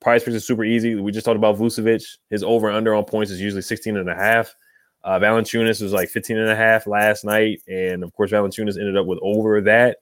Prize 0.00 0.22
Picks 0.22 0.36
is 0.36 0.46
super 0.46 0.64
easy. 0.64 0.94
We 0.94 1.12
just 1.12 1.24
talked 1.24 1.36
about 1.36 1.56
Vucevic. 1.56 2.04
His 2.30 2.42
over 2.42 2.70
under 2.70 2.94
on 2.94 3.04
points 3.04 3.30
is 3.30 3.40
usually 3.40 3.62
16 3.62 3.96
and 3.96 4.08
a 4.08 4.14
half. 4.14 4.54
Uh, 5.02 5.18
Valanciunas 5.18 5.82
was 5.82 5.92
like 5.92 6.08
15 6.08 6.38
and 6.38 6.48
a 6.48 6.56
half 6.56 6.86
last 6.86 7.24
night. 7.24 7.60
And 7.68 8.02
of 8.02 8.12
course, 8.14 8.30
Valanciunas 8.30 8.78
ended 8.78 8.96
up 8.96 9.06
with 9.06 9.18
over 9.22 9.60
that. 9.62 9.98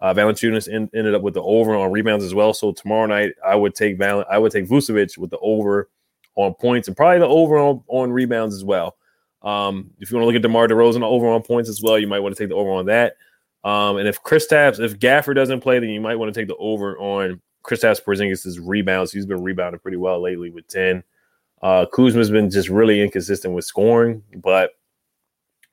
Uh, 0.00 0.12
Valanciunas 0.12 0.68
ended 0.72 1.14
up 1.14 1.22
with 1.22 1.34
the 1.34 1.42
over 1.42 1.74
on 1.74 1.90
rebounds 1.90 2.24
as 2.24 2.34
well. 2.34 2.52
So 2.52 2.72
tomorrow 2.72 3.06
night, 3.06 3.32
I 3.44 3.54
would 3.54 3.74
take 3.74 3.96
Val- 3.98 4.26
I 4.30 4.38
would 4.38 4.52
take 4.52 4.68
Vucevic 4.68 5.16
with 5.16 5.30
the 5.30 5.38
over 5.38 5.88
on 6.36 6.54
points 6.54 6.88
and 6.88 6.96
probably 6.96 7.20
the 7.20 7.26
over 7.26 7.58
on, 7.58 7.82
on 7.88 8.12
rebounds 8.12 8.54
as 8.54 8.64
well. 8.64 8.96
Um, 9.42 9.90
if 10.00 10.10
you 10.10 10.16
want 10.16 10.22
to 10.22 10.26
look 10.26 10.36
at 10.36 10.42
DeMar 10.42 10.68
DeRozan 10.68 11.02
over 11.02 11.28
on 11.28 11.42
points 11.42 11.68
as 11.68 11.82
well, 11.82 11.98
you 11.98 12.06
might 12.06 12.20
want 12.20 12.34
to 12.34 12.42
take 12.42 12.48
the 12.48 12.56
over 12.56 12.70
on 12.70 12.86
that. 12.86 13.16
Um, 13.62 13.96
and 13.96 14.06
if 14.06 14.22
Chris 14.22 14.46
Kristaps, 14.46 14.78
if 14.78 14.98
Gafford 14.98 15.36
doesn't 15.36 15.60
play, 15.60 15.78
then 15.78 15.88
you 15.88 16.00
might 16.00 16.16
want 16.16 16.32
to 16.32 16.38
take 16.38 16.48
the 16.48 16.56
over 16.56 16.98
on 16.98 17.40
Kristaps 17.64 18.02
Porzingis' 18.02 18.58
rebounds. 18.62 19.10
He's 19.10 19.26
been 19.26 19.42
rebounding 19.42 19.80
pretty 19.80 19.96
well 19.96 20.20
lately 20.20 20.50
with 20.50 20.68
10. 20.68 21.02
Uh, 21.62 21.86
Kuzma's 21.86 22.30
been 22.30 22.50
just 22.50 22.68
really 22.68 23.00
inconsistent 23.00 23.54
with 23.54 23.64
scoring, 23.64 24.22
but 24.36 24.72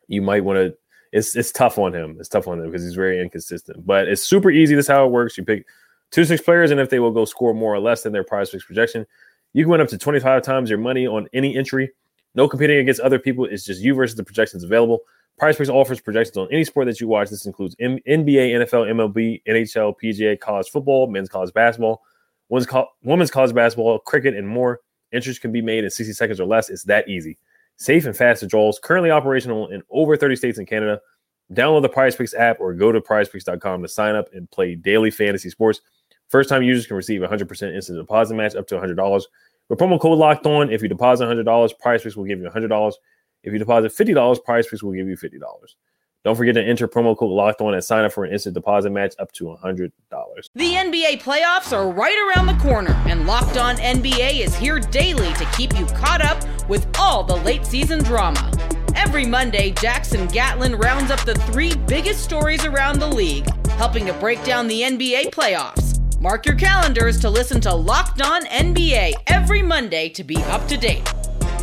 you 0.07 0.21
might 0.21 0.43
want 0.43 0.57
to. 0.57 0.77
It's 1.11 1.35
it's 1.35 1.51
tough 1.51 1.77
on 1.77 1.93
him. 1.93 2.15
It's 2.19 2.29
tough 2.29 2.47
on 2.47 2.59
him 2.59 2.67
because 2.67 2.83
he's 2.83 2.95
very 2.95 3.21
inconsistent. 3.21 3.85
But 3.85 4.07
it's 4.07 4.23
super 4.23 4.49
easy. 4.49 4.75
This 4.75 4.87
how 4.87 5.05
it 5.05 5.11
works. 5.11 5.37
You 5.37 5.43
pick 5.43 5.65
two 6.11 6.23
six 6.23 6.41
players, 6.41 6.71
and 6.71 6.79
if 6.79 6.89
they 6.89 6.99
will 6.99 7.11
go 7.11 7.25
score 7.25 7.53
more 7.53 7.73
or 7.73 7.79
less 7.79 8.03
than 8.03 8.13
their 8.13 8.23
Prize 8.23 8.49
Picks 8.49 8.63
projection, 8.63 9.05
you 9.51 9.65
can 9.65 9.71
win 9.71 9.81
up 9.81 9.89
to 9.89 9.97
25 9.97 10.41
times 10.43 10.69
your 10.69 10.79
money 10.79 11.05
on 11.05 11.27
any 11.33 11.57
entry. 11.57 11.91
No 12.35 12.47
competing 12.47 12.77
against 12.77 13.01
other 13.01 13.19
people. 13.19 13.43
It's 13.45 13.65
just 13.65 13.81
you 13.81 13.93
versus 13.93 14.15
the 14.15 14.23
projections 14.23 14.63
available. 14.63 14.99
Prize 15.37 15.55
Picks 15.55 15.69
offers 15.69 15.99
projections 15.99 16.37
on 16.37 16.47
any 16.51 16.63
sport 16.63 16.85
that 16.87 17.01
you 17.01 17.07
watch. 17.07 17.29
This 17.29 17.45
includes 17.45 17.75
M- 17.79 17.99
NBA, 18.07 18.51
NFL, 18.61 18.91
MLB, 18.91 19.41
NHL, 19.47 19.95
PGA, 20.01 20.39
college 20.39 20.69
football, 20.69 21.07
men's 21.07 21.29
college 21.29 21.53
basketball, 21.53 22.03
women's, 22.49 22.67
co- 22.67 22.87
women's 23.03 23.31
college 23.31 23.53
basketball, 23.53 23.99
cricket, 23.99 24.35
and 24.35 24.47
more. 24.47 24.81
Interest 25.11 25.41
can 25.41 25.51
be 25.51 25.61
made 25.61 25.83
in 25.83 25.89
60 25.89 26.13
seconds 26.13 26.39
or 26.39 26.45
less. 26.45 26.69
It's 26.69 26.83
that 26.83 27.07
easy. 27.07 27.37
Safe 27.77 28.05
and 28.05 28.15
fast 28.15 28.43
withdrawals. 28.43 28.79
Currently 28.83 29.09
operational 29.09 29.67
in 29.69 29.81
over 29.89 30.15
30 30.15 30.35
states 30.35 30.59
in 30.59 30.65
Canada. 30.65 31.01
Download 31.51 31.81
the 31.81 31.89
Prize 31.89 32.15
Picks 32.15 32.33
app 32.33 32.59
or 32.59 32.73
go 32.73 32.91
to 32.91 33.01
prizepicks.com 33.01 33.81
to 33.81 33.87
sign 33.87 34.15
up 34.15 34.27
and 34.33 34.49
play 34.51 34.75
daily 34.75 35.11
fantasy 35.11 35.49
sports. 35.49 35.81
First 36.29 36.47
time 36.47 36.63
users 36.63 36.87
can 36.87 36.95
receive 36.95 37.23
a 37.23 37.27
100% 37.27 37.75
instant 37.75 37.97
deposit 37.97 38.35
match 38.35 38.55
up 38.55 38.67
to 38.67 38.75
$100. 38.75 39.23
With 39.67 39.79
promo 39.79 39.99
code 39.99 40.17
locked 40.17 40.45
on, 40.45 40.71
if 40.71 40.81
you 40.81 40.87
deposit 40.87 41.25
$100, 41.25 41.79
Prize 41.79 42.03
Picks 42.03 42.15
will 42.15 42.23
give 42.23 42.39
you 42.39 42.47
$100. 42.47 42.93
If 43.43 43.53
you 43.53 43.59
deposit 43.59 43.91
$50, 43.91 44.43
Prize 44.43 44.67
Picks 44.67 44.83
will 44.83 44.93
give 44.93 45.07
you 45.07 45.17
$50. 45.17 45.39
Don't 46.23 46.35
forget 46.35 46.53
to 46.53 46.63
enter 46.63 46.87
promo 46.87 47.17
code 47.17 47.31
locked 47.31 47.61
on 47.61 47.73
and 47.73 47.83
sign 47.83 48.05
up 48.05 48.11
for 48.11 48.23
an 48.23 48.31
instant 48.31 48.53
deposit 48.53 48.91
match 48.91 49.15
up 49.17 49.31
to 49.33 49.45
$100. 49.45 49.91
The 50.53 50.73
NBA 50.73 51.23
playoffs 51.23 51.75
are 51.75 51.89
right 51.89 52.35
around 52.35 52.45
the 52.45 52.61
corner, 52.61 52.93
and 53.07 53.25
Locked 53.25 53.57
On 53.57 53.75
NBA 53.77 54.39
is 54.39 54.55
here 54.55 54.79
daily 54.79 55.33
to 55.33 55.45
keep 55.57 55.77
you 55.79 55.87
caught 55.87 56.21
up 56.21 56.39
with 56.69 56.87
all 56.99 57.23
the 57.23 57.37
late 57.37 57.65
season 57.65 58.03
drama. 58.03 58.51
Every 58.95 59.25
Monday, 59.25 59.71
Jackson 59.71 60.27
Gatlin 60.27 60.75
rounds 60.75 61.09
up 61.09 61.21
the 61.25 61.33
three 61.33 61.73
biggest 61.87 62.23
stories 62.23 62.65
around 62.65 62.99
the 62.99 63.07
league, 63.07 63.49
helping 63.69 64.05
to 64.05 64.13
break 64.13 64.43
down 64.43 64.67
the 64.67 64.81
NBA 64.81 65.31
playoffs. 65.31 65.99
Mark 66.21 66.45
your 66.45 66.53
calendars 66.53 67.19
to 67.21 67.31
listen 67.31 67.59
to 67.61 67.73
Locked 67.73 68.21
On 68.21 68.45
NBA 68.45 69.13
every 69.25 69.63
Monday 69.63 70.07
to 70.09 70.23
be 70.23 70.37
up 70.43 70.67
to 70.67 70.77
date. 70.77 71.11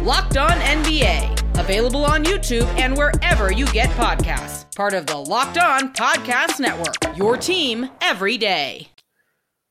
Locked 0.03 0.37
On 0.37 0.51
NBA, 0.51 1.38
available 1.59 2.05
on 2.05 2.25
YouTube 2.25 2.67
and 2.79 2.97
wherever 2.97 3.53
you 3.53 3.67
get 3.67 3.91
podcasts. 3.91 4.75
Part 4.75 4.95
of 4.95 5.07
the 5.07 5.17
Locked 5.17 5.59
On 5.59 5.93
Podcast 5.93 6.61
Network, 6.61 7.17
your 7.17 7.37
team 7.37 7.91
every 8.01 8.39
day. 8.39 8.89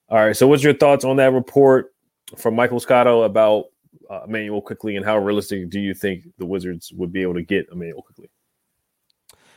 All 0.09 0.19
right. 0.19 0.35
So, 0.35 0.47
what's 0.47 0.63
your 0.63 0.73
thoughts 0.73 1.03
on 1.03 1.17
that 1.17 1.33
report 1.33 1.93
from 2.37 2.55
Michael 2.55 2.79
Scotto 2.79 3.23
about 3.23 3.65
uh, 4.09 4.21
Emmanuel 4.25 4.61
Quickley, 4.61 4.95
and 4.95 5.05
how 5.05 5.17
realistic 5.17 5.69
do 5.69 5.79
you 5.79 5.93
think 5.93 6.23
the 6.37 6.45
Wizards 6.45 6.91
would 6.93 7.11
be 7.11 7.21
able 7.21 7.33
to 7.33 7.43
get 7.43 7.67
Emmanuel 7.71 8.01
Quickley? 8.01 8.29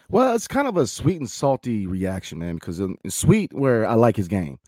Well, 0.09 0.35
it's 0.35 0.49
kind 0.49 0.67
of 0.67 0.77
a 0.77 0.87
sweet 0.87 1.21
and 1.21 1.31
salty 1.31 1.87
reaction, 1.87 2.41
man, 2.41 2.57
because 2.57 2.81
it's 2.81 3.15
sweet 3.15 3.53
where 3.53 3.87
I 3.87 3.95
like 3.95 4.17
his 4.17 4.27
game. 4.27 4.59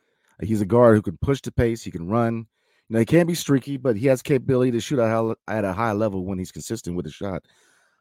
He's 0.40 0.60
a 0.60 0.66
guard 0.66 0.94
who 0.96 1.02
can 1.02 1.18
push 1.18 1.40
the 1.40 1.50
pace, 1.50 1.82
he 1.82 1.90
can 1.90 2.06
run. 2.06 2.46
Know, 2.92 2.98
he 2.98 3.06
can 3.06 3.26
be 3.26 3.34
streaky, 3.34 3.78
but 3.78 3.96
he 3.96 4.06
has 4.08 4.20
capability 4.20 4.70
to 4.72 4.80
shoot 4.80 4.98
at 4.98 5.64
a 5.64 5.72
high 5.72 5.92
level 5.92 6.26
when 6.26 6.38
he's 6.38 6.52
consistent 6.52 6.94
with 6.94 7.06
a 7.06 7.10
shot. 7.10 7.42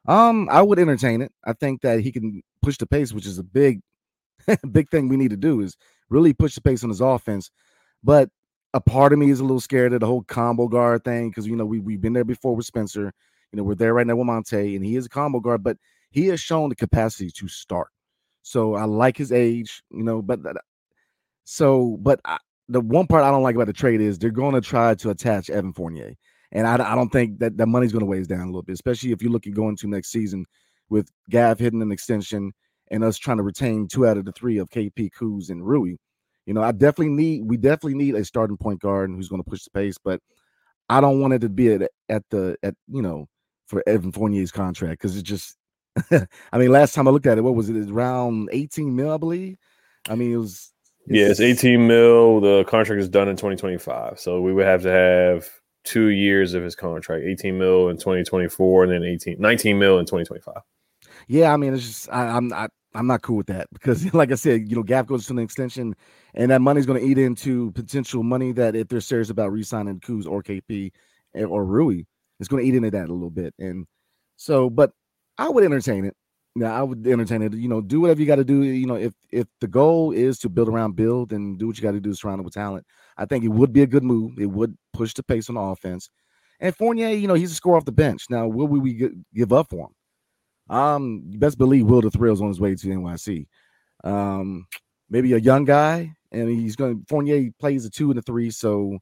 Um, 0.06 0.50
I 0.52 0.62
would 0.62 0.80
entertain 0.80 1.22
it. 1.22 1.32
I 1.46 1.54
think 1.54 1.82
that 1.82 2.02
he 2.02 2.12
can 2.12 2.42
push 2.62 2.78
the 2.78 2.86
pace, 2.86 3.14
which 3.14 3.26
is 3.26 3.40
a 3.40 3.44
big, 3.44 3.82
big 4.72 4.90
thing 4.90 5.08
we 5.08 5.16
need 5.16 5.30
to 5.30 5.38
do 5.38 5.62
is 5.62 5.78
really 6.10 6.34
push 6.34 6.56
the 6.56 6.62
pace 6.62 6.84
on 6.84 6.90
his 6.90 7.00
offense. 7.00 7.52
But 8.04 8.30
a 8.74 8.82
part 8.82 9.14
of 9.14 9.20
me 9.20 9.30
is 9.30 9.40
a 9.40 9.44
little 9.44 9.62
scared 9.62 9.94
of 9.94 10.02
the 10.02 10.08
whole 10.08 10.24
combo 10.24 10.68
guard 10.68 11.06
thing 11.06 11.30
because 11.30 11.48
you 11.48 11.56
know 11.56 11.66
we 11.66 11.80
we've 11.80 12.02
been 12.02 12.14
there 12.14 12.26
before 12.26 12.56
with 12.56 12.66
Spencer. 12.66 13.14
You 13.54 13.58
know, 13.58 13.64
we're 13.64 13.76
there 13.76 13.94
right 13.94 14.06
now 14.06 14.18
with 14.18 14.28
Monte, 14.28 14.76
and 14.76 14.84
he 14.84 14.98
is 14.98 15.06
a 15.06 15.10
combo 15.10 15.40
guard, 15.40 15.64
but 15.64 15.78
he 16.10 16.28
has 16.28 16.42
shown 16.42 16.68
the 16.68 16.76
capacity 16.76 17.32
to 17.32 17.48
start. 17.48 17.90
So 18.42 18.76
I 18.76 18.84
like 18.86 19.16
his 19.16 19.32
age, 19.32 19.84
you 19.90 20.04
know, 20.04 20.22
but 20.22 20.40
so 21.46 21.98
but 22.02 22.20
I, 22.26 22.40
the 22.72 22.82
one 22.82 23.08
part 23.08 23.24
I 23.24 23.32
don't 23.32 23.44
like 23.44 23.56
about 23.56 23.68
the 23.68 23.74
trade 23.74 24.02
is 24.02 24.18
they're 24.18 24.32
going 24.32 24.56
to 24.56 24.62
try 24.62 24.96
to 24.96 25.10
attach 25.10 25.50
Evan 25.50 25.74
Fournier. 25.74 26.16
And 26.52 26.68
I, 26.68 26.74
I 26.74 26.96
don't 26.96 27.12
think 27.12 27.40
that 27.40 27.58
that 27.58 27.68
money's 27.68 27.92
going 27.92 28.02
to 28.02 28.06
weigh 28.06 28.20
us 28.20 28.28
down 28.28 28.42
a 28.42 28.46
little 28.46 28.64
bit, 28.64 28.74
especially 28.74 29.12
if 29.12 29.22
you're 29.22 29.32
looking 29.32 29.54
going 29.54 29.78
to 29.78 29.88
next 29.88 30.12
season 30.12 30.46
with 30.90 31.10
Gaff 31.30 31.60
hitting 31.60 31.82
an 31.82 31.92
extension 31.92 32.52
and 32.90 33.04
us 33.04 33.18
trying 33.18 33.38
to 33.38 33.44
retain 33.44 33.88
two 33.88 34.06
out 34.06 34.18
of 34.18 34.26
the 34.26 34.32
three 34.34 34.58
of 34.58 34.70
KP, 34.70 35.10
Kuz, 35.20 35.50
and 35.50 35.66
Rui. 35.66 35.96
You 36.46 36.54
know, 36.54 36.62
I 36.62 36.72
definitely 36.72 37.14
need 37.14 37.44
we 37.46 37.56
definitely 37.58 37.96
need 37.96 38.16
a 38.16 38.26
starting 38.26 38.58
point 38.58 38.82
guard 38.82 39.10
who's 39.10 39.30
going 39.30 39.44
to 39.44 39.50
push 39.50 39.64
the 39.64 39.70
pace, 39.72 39.98
but 40.04 40.20
I 40.90 41.00
don't 41.00 41.22
want 41.22 41.34
it 41.34 41.40
to 41.40 41.50
be 41.50 41.74
at, 41.74 41.90
at 42.10 42.24
the 42.32 42.58
at 42.64 42.74
you 42.88 43.02
know 43.02 43.28
for 43.68 43.84
Evan 43.88 44.12
Fournier's 44.12 44.52
contract 44.52 45.02
because 45.02 45.16
it 45.16 45.24
just 45.24 45.56
I 46.12 46.58
mean 46.58 46.72
last 46.72 46.94
time 46.94 47.08
I 47.08 47.12
looked 47.12 47.28
at 47.28 47.38
it, 47.38 47.42
what 47.42 47.56
was 47.56 47.70
it? 47.70 47.78
It's 47.78 47.92
around 47.92 48.50
18 48.52 48.94
mil, 48.94 49.12
I 49.12 49.18
believe. 49.18 49.58
I 50.10 50.16
mean 50.16 50.34
it 50.34 50.38
was 50.38 50.52
it's, 50.54 50.74
yeah, 51.08 51.26
it's 51.26 51.40
18 51.40 51.88
mil. 51.88 52.42
The 52.42 52.64
contract 52.66 53.02
is 53.02 53.10
done 53.10 53.28
in 53.28 53.36
2025. 53.36 54.20
So 54.20 54.42
we 54.42 54.54
would 54.54 54.66
have 54.66 54.84
to 54.84 54.92
have 54.92 55.50
two 55.84 56.08
years 56.08 56.54
of 56.54 56.64
his 56.64 56.76
contract, 56.76 57.24
18 57.26 57.58
mil 57.58 57.90
in 57.90 57.98
2024, 57.98 58.84
and 58.84 58.92
then 58.92 59.04
18, 59.04 59.38
19 59.40 59.80
mil 59.80 60.00
in 60.00 60.06
2025. 60.06 60.56
Yeah, 61.28 61.54
I 61.54 61.58
mean, 61.58 61.74
it's 61.74 61.86
just 61.86 62.10
I, 62.12 62.28
I'm 62.28 62.48
not 62.48 62.72
I'm 62.94 63.08
not 63.08 63.22
cool 63.22 63.38
with 63.38 63.48
that 63.48 63.68
because, 63.74 64.14
like 64.14 64.32
I 64.32 64.36
said, 64.36 64.70
you 64.70 64.76
know, 64.76 64.84
Gaff 64.84 65.08
goes 65.08 65.26
to 65.28 65.34
an 65.34 65.40
extension, 65.40 65.96
and 66.34 66.52
that 66.52 66.62
money's 66.62 66.86
going 66.86 67.02
to 67.02 67.08
eat 67.08 67.18
into 67.18 67.72
potential 67.72 68.24
money 68.24 68.52
that 68.54 68.76
if 68.76 68.88
they're 68.88 69.02
serious 69.02 69.30
about 69.30 69.52
re-signing 69.52 70.00
Kuz 70.00 70.28
or 70.28 70.44
KP 70.44 70.92
or 71.36 71.66
Rui, 71.66 72.04
it's 72.40 72.50
going 72.50 72.64
to 72.64 72.68
eat 72.68 72.76
into 72.76 72.92
that 72.92 73.10
a 73.10 73.14
little 73.14 73.30
bit. 73.30 73.54
And 73.60 73.86
so, 74.36 74.70
but 74.70 74.92
I 75.38 75.50
would 75.50 75.64
entertain 75.64 76.06
it. 76.06 76.16
Yeah, 76.56 76.78
I 76.78 76.84
would 76.84 77.08
entertain 77.08 77.42
it. 77.42 77.54
You 77.54 77.70
know, 77.70 77.80
do 77.80 78.02
whatever 78.02 78.20
you 78.20 78.28
got 78.28 78.36
to 78.36 78.44
do. 78.44 78.64
You 78.64 78.86
know, 78.86 78.96
if 78.96 79.14
if 79.32 79.48
the 79.62 79.68
goal 79.68 80.12
is 80.12 80.38
to 80.40 80.50
build 80.50 80.68
around 80.68 80.96
build 80.98 81.32
and 81.32 81.58
do 81.58 81.68
what 81.68 81.78
you 81.78 81.84
got 81.84 81.92
to 81.92 82.02
do, 82.02 82.14
surround 82.14 82.42
it 82.42 82.44
with 82.44 82.54
talent. 82.54 82.86
I 83.18 83.26
think 83.26 83.46
it 83.46 83.50
would 83.50 83.72
be 83.72 83.84
a 83.84 83.88
good 83.88 84.04
move. 84.04 84.38
It 84.38 84.48
would 84.48 84.78
push 84.94 85.14
the 85.14 85.24
pace 85.24 85.48
on 85.48 85.56
the 85.56 85.62
offense. 85.62 86.10
And 86.60 86.76
Fournier, 86.76 87.10
you 87.10 87.28
know, 87.28 87.34
he's 87.34 87.52
a 87.52 87.56
score 87.56 87.78
off 87.78 87.86
the 87.86 87.92
bench. 87.92 88.26
Now, 88.30 88.48
will 88.48 88.68
we 88.68 89.10
give 89.34 89.54
up 89.54 89.70
for 89.70 89.88
him? 89.88 90.76
Um, 90.76 91.24
best 91.38 91.58
believe 91.58 91.86
Will 91.86 92.02
the 92.02 92.12
Thrill's 92.12 92.42
on 92.42 92.50
his 92.50 92.60
way 92.60 92.76
to 92.76 92.88
NYC. 92.88 93.48
Um, 94.04 94.68
maybe 95.10 95.34
a 95.34 95.38
young 95.38 95.66
guy, 95.66 96.14
and 96.32 96.50
he's 96.50 96.76
going 96.76 97.06
Fournier 97.08 97.50
plays 97.60 97.86
a 97.86 97.90
two 97.90 98.10
and 98.10 98.20
a 98.20 98.22
three, 98.22 98.52
so 98.52 99.00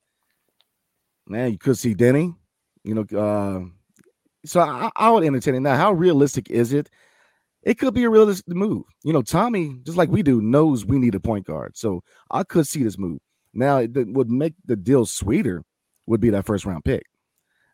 man, 1.27 1.51
you 1.51 1.57
could 1.57 1.77
see 1.77 1.95
Deni. 1.95 2.35
You 2.83 2.95
know, 2.95 3.19
uh, 3.19 3.65
so 4.45 4.61
I, 4.61 4.89
I 4.95 5.09
would 5.09 5.23
entertain 5.23 5.55
it. 5.55 5.59
Now, 5.61 5.75
how 5.75 5.91
realistic 5.91 6.49
is 6.49 6.73
it? 6.73 6.89
It 7.63 7.77
could 7.77 7.93
be 7.93 8.03
a 8.03 8.09
realistic 8.09 8.55
move. 8.55 8.83
You 9.03 9.13
know, 9.13 9.21
Tommy, 9.21 9.75
just 9.83 9.97
like 9.97 10.09
we 10.09 10.23
do, 10.23 10.41
knows 10.41 10.85
we 10.85 10.97
need 10.97 11.15
a 11.15 11.19
point 11.19 11.45
guard. 11.45 11.77
So 11.77 12.01
I 12.31 12.43
could 12.43 12.67
see 12.67 12.83
this 12.83 12.97
move. 12.97 13.19
Now, 13.53 13.79
it 13.79 13.91
would 13.93 14.29
make 14.29 14.53
the 14.65 14.75
deal 14.75 15.05
sweeter 15.05 15.63
would 16.05 16.21
be 16.21 16.29
that 16.29 16.45
first 16.45 16.65
round 16.65 16.85
pick. 16.85 17.03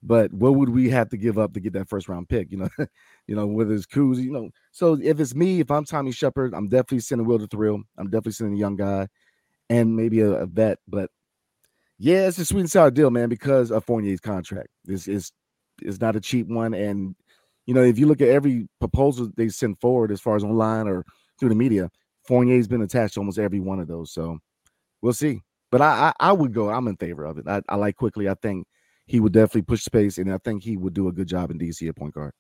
But 0.02 0.32
what 0.34 0.56
would 0.56 0.70
we 0.70 0.90
have 0.90 1.10
to 1.10 1.18
give 1.18 1.40
up 1.40 1.54
to 1.54 1.60
get 1.60 1.74
that 1.74 1.90
first 1.90 2.08
round 2.08 2.30
pick? 2.30 2.52
You 2.52 2.58
know, 2.58 2.70
you 3.28 3.36
know, 3.36 3.48
whether 3.48 3.74
it's 3.74 3.86
Kuz, 3.86 4.18
you 4.18 4.32
know. 4.32 4.50
So 4.72 4.98
if 5.02 5.20
it's 5.20 5.36
me, 5.36 5.60
if 5.60 5.72
I'm 5.72 5.86
Tommy 5.86 6.12
Sheppard, 6.12 6.54
I'm 6.54 6.68
definitely 6.68 7.00
sending 7.00 7.28
Will 7.28 7.40
to 7.40 7.48
Thrill. 7.48 7.82
I'm 7.98 8.08
definitely 8.08 8.34
sending 8.34 8.56
a 8.56 8.60
young 8.60 8.76
guy 8.76 9.08
and 9.70 9.96
maybe 9.96 10.22
a, 10.22 10.32
a 10.32 10.46
vet. 10.46 10.78
But 10.88 11.10
yeah, 11.98 12.28
it's 12.28 12.38
a 12.38 12.46
sweet 12.46 12.62
and 12.62 12.72
sour 12.72 12.92
deal, 12.92 13.10
man, 13.10 13.30
because 13.30 13.72
of 13.72 13.84
Fournier's 13.86 14.20
contract. 14.20 14.70
Is 14.88 15.32
is 15.82 16.00
not 16.00 16.16
a 16.16 16.22
cheap 16.22 16.48
one. 16.48 16.74
And 16.74 17.16
you 17.66 17.74
know, 17.74 17.84
if 17.84 17.98
you 17.98 18.08
look 18.08 18.22
at 18.22 18.30
every 18.30 18.68
proposal 18.80 19.32
they 19.36 19.50
send 19.50 19.80
forward 19.80 20.12
as 20.12 20.22
far 20.22 20.36
as 20.36 20.44
online 20.44 20.88
or 20.88 21.06
through 21.40 21.50
the 21.50 21.56
media, 21.56 21.90
Fournier's 22.28 22.68
been 22.68 22.82
attached 22.82 23.16
to 23.16 23.20
almost 23.20 23.40
every 23.40 23.60
one 23.60 23.80
of 23.80 23.88
those. 23.88 24.12
So 24.14 24.40
we'll 25.02 25.14
see. 25.14 25.42
But 25.72 25.82
I, 25.82 26.14
I, 26.20 26.30
I 26.30 26.32
would 26.32 26.54
go. 26.54 26.70
I'm 26.70 26.88
in 26.88 26.98
favor 26.98 27.26
of 27.26 27.38
it. 27.38 27.48
I, 27.48 27.62
I 27.68 27.76
like 27.76 27.96
Quickley. 27.96 28.30
I 28.30 28.36
think 28.36 28.68
he 29.08 29.20
would 29.20 29.34
definitely 29.34 29.64
push 29.64 29.84
space, 29.84 30.18
and 30.18 30.32
I 30.32 30.38
think 30.40 30.64
he 30.64 30.78
would 30.78 30.94
do 30.94 31.08
a 31.08 31.12
good 31.12 31.28
job 31.28 31.52
in 31.52 31.60
DC 31.60 31.88
at 31.88 31.96
point 31.96 32.14
guard. 32.14 32.34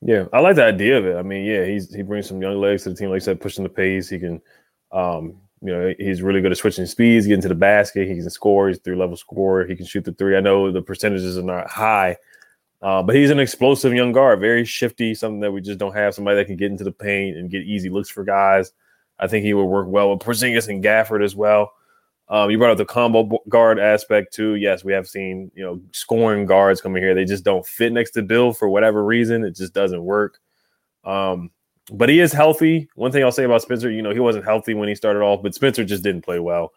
Yeah, 0.00 0.26
I 0.32 0.40
like 0.40 0.56
the 0.56 0.64
idea 0.64 0.98
of 0.98 1.06
it. 1.06 1.16
I 1.16 1.22
mean, 1.22 1.44
yeah, 1.44 1.64
he's 1.64 1.94
he 1.94 2.02
brings 2.02 2.28
some 2.28 2.40
young 2.40 2.60
legs 2.60 2.82
to 2.82 2.90
the 2.90 2.96
team, 2.96 3.10
like 3.10 3.22
I 3.22 3.24
said, 3.24 3.40
pushing 3.40 3.64
the 3.64 3.70
pace. 3.70 4.08
He 4.08 4.18
can, 4.18 4.40
um, 4.92 5.40
you 5.62 5.72
know, 5.72 5.94
he's 5.98 6.22
really 6.22 6.42
good 6.42 6.52
at 6.52 6.58
switching 6.58 6.86
speeds, 6.86 7.26
getting 7.26 7.42
to 7.42 7.48
the 7.48 7.54
basket. 7.54 8.08
He 8.08 8.14
can 8.14 8.28
score. 8.30 8.68
He's 8.68 8.78
three 8.78 8.96
level 8.96 9.16
scorer. 9.16 9.66
He 9.66 9.76
can 9.76 9.86
shoot 9.86 10.04
the 10.04 10.12
three. 10.12 10.36
I 10.36 10.40
know 10.40 10.70
the 10.70 10.82
percentages 10.82 11.38
are 11.38 11.42
not 11.42 11.70
high, 11.70 12.16
uh, 12.84 13.02
but 13.02 13.16
he's 13.16 13.30
an 13.30 13.40
explosive 13.40 13.94
young 13.94 14.12
guard, 14.12 14.40
very 14.40 14.62
shifty, 14.62 15.14
something 15.14 15.40
that 15.40 15.50
we 15.50 15.62
just 15.62 15.78
don't 15.78 15.94
have. 15.94 16.14
Somebody 16.14 16.36
that 16.36 16.44
can 16.44 16.56
get 16.56 16.70
into 16.70 16.84
the 16.84 16.92
paint 16.92 17.34
and 17.34 17.50
get 17.50 17.62
easy 17.62 17.88
looks 17.88 18.10
for 18.10 18.24
guys. 18.24 18.72
I 19.18 19.26
think 19.26 19.42
he 19.42 19.54
would 19.54 19.64
work 19.64 19.88
well 19.88 20.10
with 20.10 20.18
Porzingis 20.20 20.68
and 20.68 20.84
Gafford 20.84 21.24
as 21.24 21.34
well. 21.34 21.72
Um, 22.28 22.50
you 22.50 22.58
brought 22.58 22.72
up 22.72 22.76
the 22.76 22.84
combo 22.84 23.38
guard 23.48 23.78
aspect 23.78 24.34
too. 24.34 24.56
Yes, 24.56 24.84
we 24.84 24.92
have 24.92 25.08
seen 25.08 25.50
you 25.54 25.64
know 25.64 25.80
scoring 25.92 26.44
guards 26.44 26.82
coming 26.82 27.02
here. 27.02 27.14
They 27.14 27.24
just 27.24 27.42
don't 27.42 27.66
fit 27.66 27.90
next 27.90 28.10
to 28.12 28.22
Beal 28.22 28.52
for 28.52 28.68
whatever 28.68 29.02
reason. 29.02 29.44
It 29.44 29.56
just 29.56 29.72
doesn't 29.72 30.04
work. 30.04 30.38
Um, 31.04 31.52
but 31.90 32.10
he 32.10 32.20
is 32.20 32.32
healthy. 32.34 32.90
One 32.96 33.12
thing 33.12 33.24
I'll 33.24 33.32
say 33.32 33.44
about 33.44 33.62
Spencer, 33.62 33.90
you 33.90 34.02
know, 34.02 34.12
he 34.12 34.20
wasn't 34.20 34.44
healthy 34.44 34.74
when 34.74 34.90
he 34.90 34.94
started 34.94 35.20
off, 35.20 35.42
but 35.42 35.54
Spencer 35.54 35.86
just 35.86 36.02
didn't 36.02 36.22
play 36.22 36.38
well. 36.38 36.72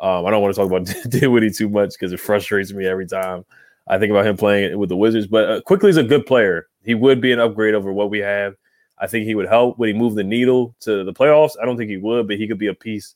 Um, 0.00 0.24
I 0.24 0.30
don't 0.30 0.40
want 0.40 0.54
to 0.54 0.58
talk 0.58 0.70
about 0.70 1.10
Dinwiddie 1.10 1.50
too 1.50 1.68
much 1.68 1.90
because 1.90 2.14
it 2.14 2.20
frustrates 2.20 2.72
me 2.72 2.86
every 2.86 3.06
time. 3.06 3.44
I 3.88 3.98
think 3.98 4.10
about 4.10 4.26
him 4.26 4.36
playing 4.36 4.78
with 4.78 4.88
the 4.88 4.96
Wizards, 4.96 5.26
but 5.26 5.50
uh, 5.50 5.60
Quickley 5.62 5.90
is 5.90 5.96
a 5.96 6.02
good 6.02 6.26
player. 6.26 6.68
He 6.84 6.94
would 6.94 7.20
be 7.20 7.32
an 7.32 7.40
upgrade 7.40 7.74
over 7.74 7.92
what 7.92 8.10
we 8.10 8.20
have. 8.20 8.54
I 8.98 9.06
think 9.06 9.24
he 9.26 9.34
would 9.34 9.48
help. 9.48 9.78
Would 9.78 9.88
he 9.88 9.94
move 9.94 10.14
the 10.14 10.24
needle 10.24 10.74
to 10.80 11.04
the 11.04 11.12
playoffs? 11.12 11.56
I 11.60 11.64
don't 11.64 11.76
think 11.76 11.90
he 11.90 11.96
would, 11.96 12.28
but 12.28 12.36
he 12.36 12.46
could 12.46 12.58
be 12.58 12.68
a 12.68 12.74
piece 12.74 13.14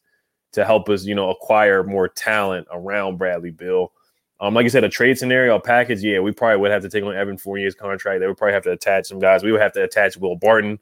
to 0.52 0.64
help 0.64 0.88
us, 0.88 1.04
you 1.04 1.14
know, 1.14 1.30
acquire 1.30 1.83
more 1.83 2.09
talent 2.09 2.66
around 2.73 3.18
Bradley 3.18 3.50
Beal. 3.50 3.92
Um, 4.40 4.54
like 4.54 4.64
you 4.64 4.71
said, 4.71 4.85
a 4.85 4.88
trade 4.88 5.18
scenario, 5.18 5.56
a 5.56 5.61
package, 5.61 6.02
yeah, 6.02 6.21
we 6.21 6.33
probably 6.33 6.59
would 6.59 6.71
have 6.71 6.83
to 6.83 6.88
take 6.88 7.04
on 7.04 7.14
Evan 7.14 7.37
Fournier's 7.37 7.75
contract. 7.75 8.21
They 8.21 8.26
would 8.26 8.37
probably 8.37 8.54
have 8.54 8.64
to 8.64 8.73
attach 8.73 9.06
some 9.06 9.18
guys. 9.18 9.42
We 9.42 9.52
would 9.52 9.61
have 9.61 9.73
to 9.73 9.83
attach 9.83 10.16
Will 10.16 10.37
Barton, 10.37 10.78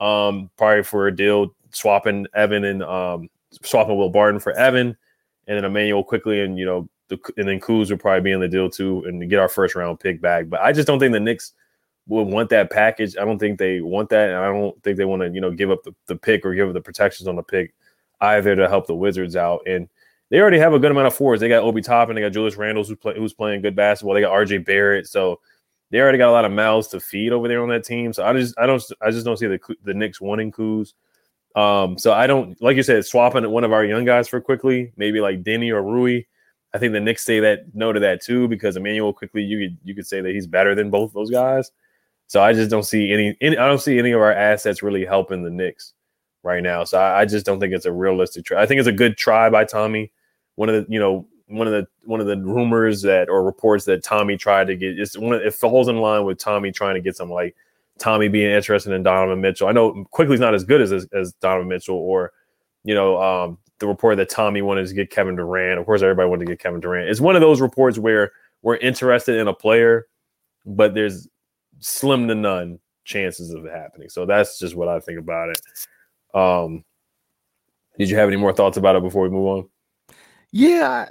um, 0.00 0.50
probably 0.56 0.82
for 0.82 1.06
a 1.06 1.14
deal, 1.14 1.54
swapping 1.70 2.26
Evan 2.34 2.64
and 2.64 2.82
um, 2.82 3.30
swapping 3.62 3.96
Will 3.96 4.10
Barton 4.10 4.40
for 4.40 4.52
Evan, 4.52 4.96
and 5.46 5.56
then 5.56 5.64
Emmanuel 5.64 6.04
Quickley, 6.04 6.42
and 6.42 6.58
you 6.58 6.66
know 6.66 6.88
and 7.36 7.48
then 7.48 7.60
Kuz 7.60 7.90
would 7.90 8.00
probably 8.00 8.22
be 8.22 8.32
in 8.32 8.40
the 8.40 8.48
deal 8.48 8.68
too, 8.68 9.04
and 9.04 9.28
get 9.28 9.38
our 9.38 9.48
first 9.48 9.74
round 9.74 10.00
pick 10.00 10.20
back. 10.20 10.48
But 10.48 10.60
I 10.60 10.72
just 10.72 10.86
don't 10.86 10.98
think 10.98 11.12
the 11.12 11.20
Knicks 11.20 11.52
would 12.06 12.24
want 12.24 12.50
that 12.50 12.70
package. 12.70 13.16
I 13.16 13.24
don't 13.24 13.38
think 13.38 13.58
they 13.58 13.80
want 13.80 14.08
that, 14.10 14.30
and 14.30 14.38
I 14.38 14.46
don't 14.46 14.80
think 14.82 14.96
they 14.96 15.04
want 15.04 15.22
to, 15.22 15.30
you 15.30 15.40
know, 15.40 15.50
give 15.50 15.70
up 15.70 15.82
the, 15.82 15.94
the 16.06 16.16
pick 16.16 16.44
or 16.44 16.54
give 16.54 16.68
up 16.68 16.74
the 16.74 16.80
protections 16.80 17.28
on 17.28 17.36
the 17.36 17.42
pick 17.42 17.74
either 18.20 18.56
to 18.56 18.68
help 18.68 18.86
the 18.86 18.94
Wizards 18.94 19.36
out. 19.36 19.62
And 19.66 19.88
they 20.30 20.40
already 20.40 20.58
have 20.58 20.74
a 20.74 20.78
good 20.78 20.90
amount 20.90 21.06
of 21.06 21.14
forwards. 21.14 21.40
They 21.40 21.48
got 21.48 21.62
Obi 21.62 21.82
Toppin, 21.82 22.14
they 22.14 22.22
got 22.22 22.32
Julius 22.32 22.56
Randles 22.56 22.88
who's, 22.88 22.98
play, 22.98 23.14
who's 23.16 23.32
playing 23.32 23.62
good 23.62 23.76
basketball. 23.76 24.14
They 24.14 24.20
got 24.20 24.32
RJ 24.32 24.64
Barrett, 24.64 25.06
so 25.06 25.40
they 25.90 26.00
already 26.00 26.18
got 26.18 26.30
a 26.30 26.32
lot 26.32 26.44
of 26.44 26.52
mouths 26.52 26.88
to 26.88 27.00
feed 27.00 27.32
over 27.32 27.48
there 27.48 27.62
on 27.62 27.68
that 27.68 27.84
team. 27.84 28.12
So 28.12 28.24
I 28.24 28.32
just 28.32 28.58
I 28.58 28.66
don't 28.66 28.82
I 29.00 29.10
just 29.10 29.24
don't 29.24 29.36
see 29.36 29.46
the 29.46 29.60
the 29.84 29.94
Knicks 29.94 30.20
wanting 30.20 30.52
Kuz. 30.52 30.94
Um, 31.54 31.96
so 31.98 32.12
I 32.12 32.26
don't 32.26 32.60
like 32.60 32.76
you 32.76 32.82
said 32.82 33.06
swapping 33.06 33.48
one 33.48 33.64
of 33.64 33.72
our 33.72 33.84
young 33.84 34.04
guys 34.04 34.26
for 34.26 34.40
Quickley, 34.40 34.92
maybe 34.96 35.20
like 35.20 35.42
Deni 35.42 35.70
or 35.70 35.82
Rui. 35.82 36.22
I 36.74 36.78
think 36.78 36.92
the 36.92 37.00
Knicks 37.00 37.24
say 37.24 37.38
that 37.40 37.72
no 37.72 37.92
to 37.92 38.00
that 38.00 38.20
too 38.20 38.48
because 38.48 38.76
Emmanuel 38.76 39.12
Quickley 39.12 39.42
you 39.42 39.68
could 39.68 39.78
you 39.84 39.94
could 39.94 40.06
say 40.06 40.20
that 40.20 40.32
he's 40.32 40.46
better 40.46 40.74
than 40.74 40.90
both 40.90 41.12
those 41.12 41.30
guys. 41.30 41.70
So 42.26 42.42
I 42.42 42.52
just 42.52 42.70
don't 42.70 42.84
see 42.84 43.12
any, 43.12 43.36
any 43.40 43.56
I 43.56 43.66
don't 43.66 43.80
see 43.80 43.98
any 43.98 44.10
of 44.10 44.20
our 44.20 44.32
assets 44.32 44.82
really 44.82 45.04
helping 45.04 45.44
the 45.44 45.50
Knicks 45.50 45.92
right 46.42 46.62
now. 46.62 46.82
So 46.84 46.98
I, 46.98 47.20
I 47.20 47.24
just 47.26 47.46
don't 47.46 47.60
think 47.60 47.72
it's 47.72 47.86
a 47.86 47.92
realistic 47.92 48.44
try. 48.44 48.60
I 48.60 48.66
think 48.66 48.80
it's 48.80 48.88
a 48.88 48.92
good 48.92 49.16
try 49.16 49.48
by 49.48 49.64
Tommy. 49.64 50.10
One 50.56 50.68
of 50.68 50.74
the 50.74 50.92
you 50.92 50.98
know 50.98 51.28
one 51.46 51.68
of 51.68 51.72
the 51.72 51.86
one 52.04 52.20
of 52.20 52.26
the 52.26 52.38
rumors 52.38 53.02
that 53.02 53.28
or 53.28 53.44
reports 53.44 53.84
that 53.84 54.02
Tommy 54.02 54.36
tried 54.36 54.66
to 54.66 54.76
get 54.76 54.98
it's 54.98 55.16
one 55.16 55.34
it 55.34 55.54
falls 55.54 55.88
in 55.88 55.98
line 55.98 56.24
with 56.24 56.38
Tommy 56.38 56.72
trying 56.72 56.94
to 56.94 57.00
get 57.00 57.16
some 57.16 57.30
like 57.30 57.54
Tommy 57.98 58.28
being 58.28 58.50
interested 58.50 58.92
in 58.92 59.04
Donovan 59.04 59.40
Mitchell. 59.40 59.68
I 59.68 59.72
know 59.72 60.04
Quickley's 60.10 60.40
not 60.40 60.54
as 60.54 60.64
good 60.64 60.80
as 60.80 60.90
as, 60.90 61.06
as 61.12 61.32
Donovan 61.34 61.68
Mitchell 61.68 61.96
or 61.96 62.32
you 62.82 62.94
know 62.94 63.22
um, 63.22 63.58
the 63.84 63.88
report 63.88 64.16
that 64.16 64.30
Tommy 64.30 64.62
wanted 64.62 64.86
to 64.86 64.94
get 64.94 65.10
Kevin 65.10 65.36
Durant. 65.36 65.78
Of 65.78 65.86
course, 65.86 66.02
everybody 66.02 66.28
wanted 66.28 66.46
to 66.46 66.52
get 66.52 66.60
Kevin 66.60 66.80
Durant. 66.80 67.10
It's 67.10 67.20
one 67.20 67.36
of 67.36 67.42
those 67.42 67.60
reports 67.60 67.98
where 67.98 68.32
we're 68.62 68.76
interested 68.76 69.38
in 69.38 69.46
a 69.46 69.52
player, 69.52 70.06
but 70.64 70.94
there's 70.94 71.28
slim 71.80 72.28
to 72.28 72.34
none 72.34 72.78
chances 73.04 73.52
of 73.52 73.64
it 73.66 73.72
happening. 73.72 74.08
So 74.08 74.24
that's 74.24 74.58
just 74.58 74.74
what 74.74 74.88
I 74.88 75.00
think 75.00 75.18
about 75.18 75.50
it. 75.50 75.60
Um, 76.34 76.84
did 77.98 78.08
you 78.08 78.16
have 78.16 78.28
any 78.28 78.38
more 78.38 78.54
thoughts 78.54 78.76
about 78.76 78.96
it 78.96 79.02
before 79.02 79.22
we 79.22 79.28
move 79.28 79.46
on? 79.46 79.68
Yeah, 80.50 81.06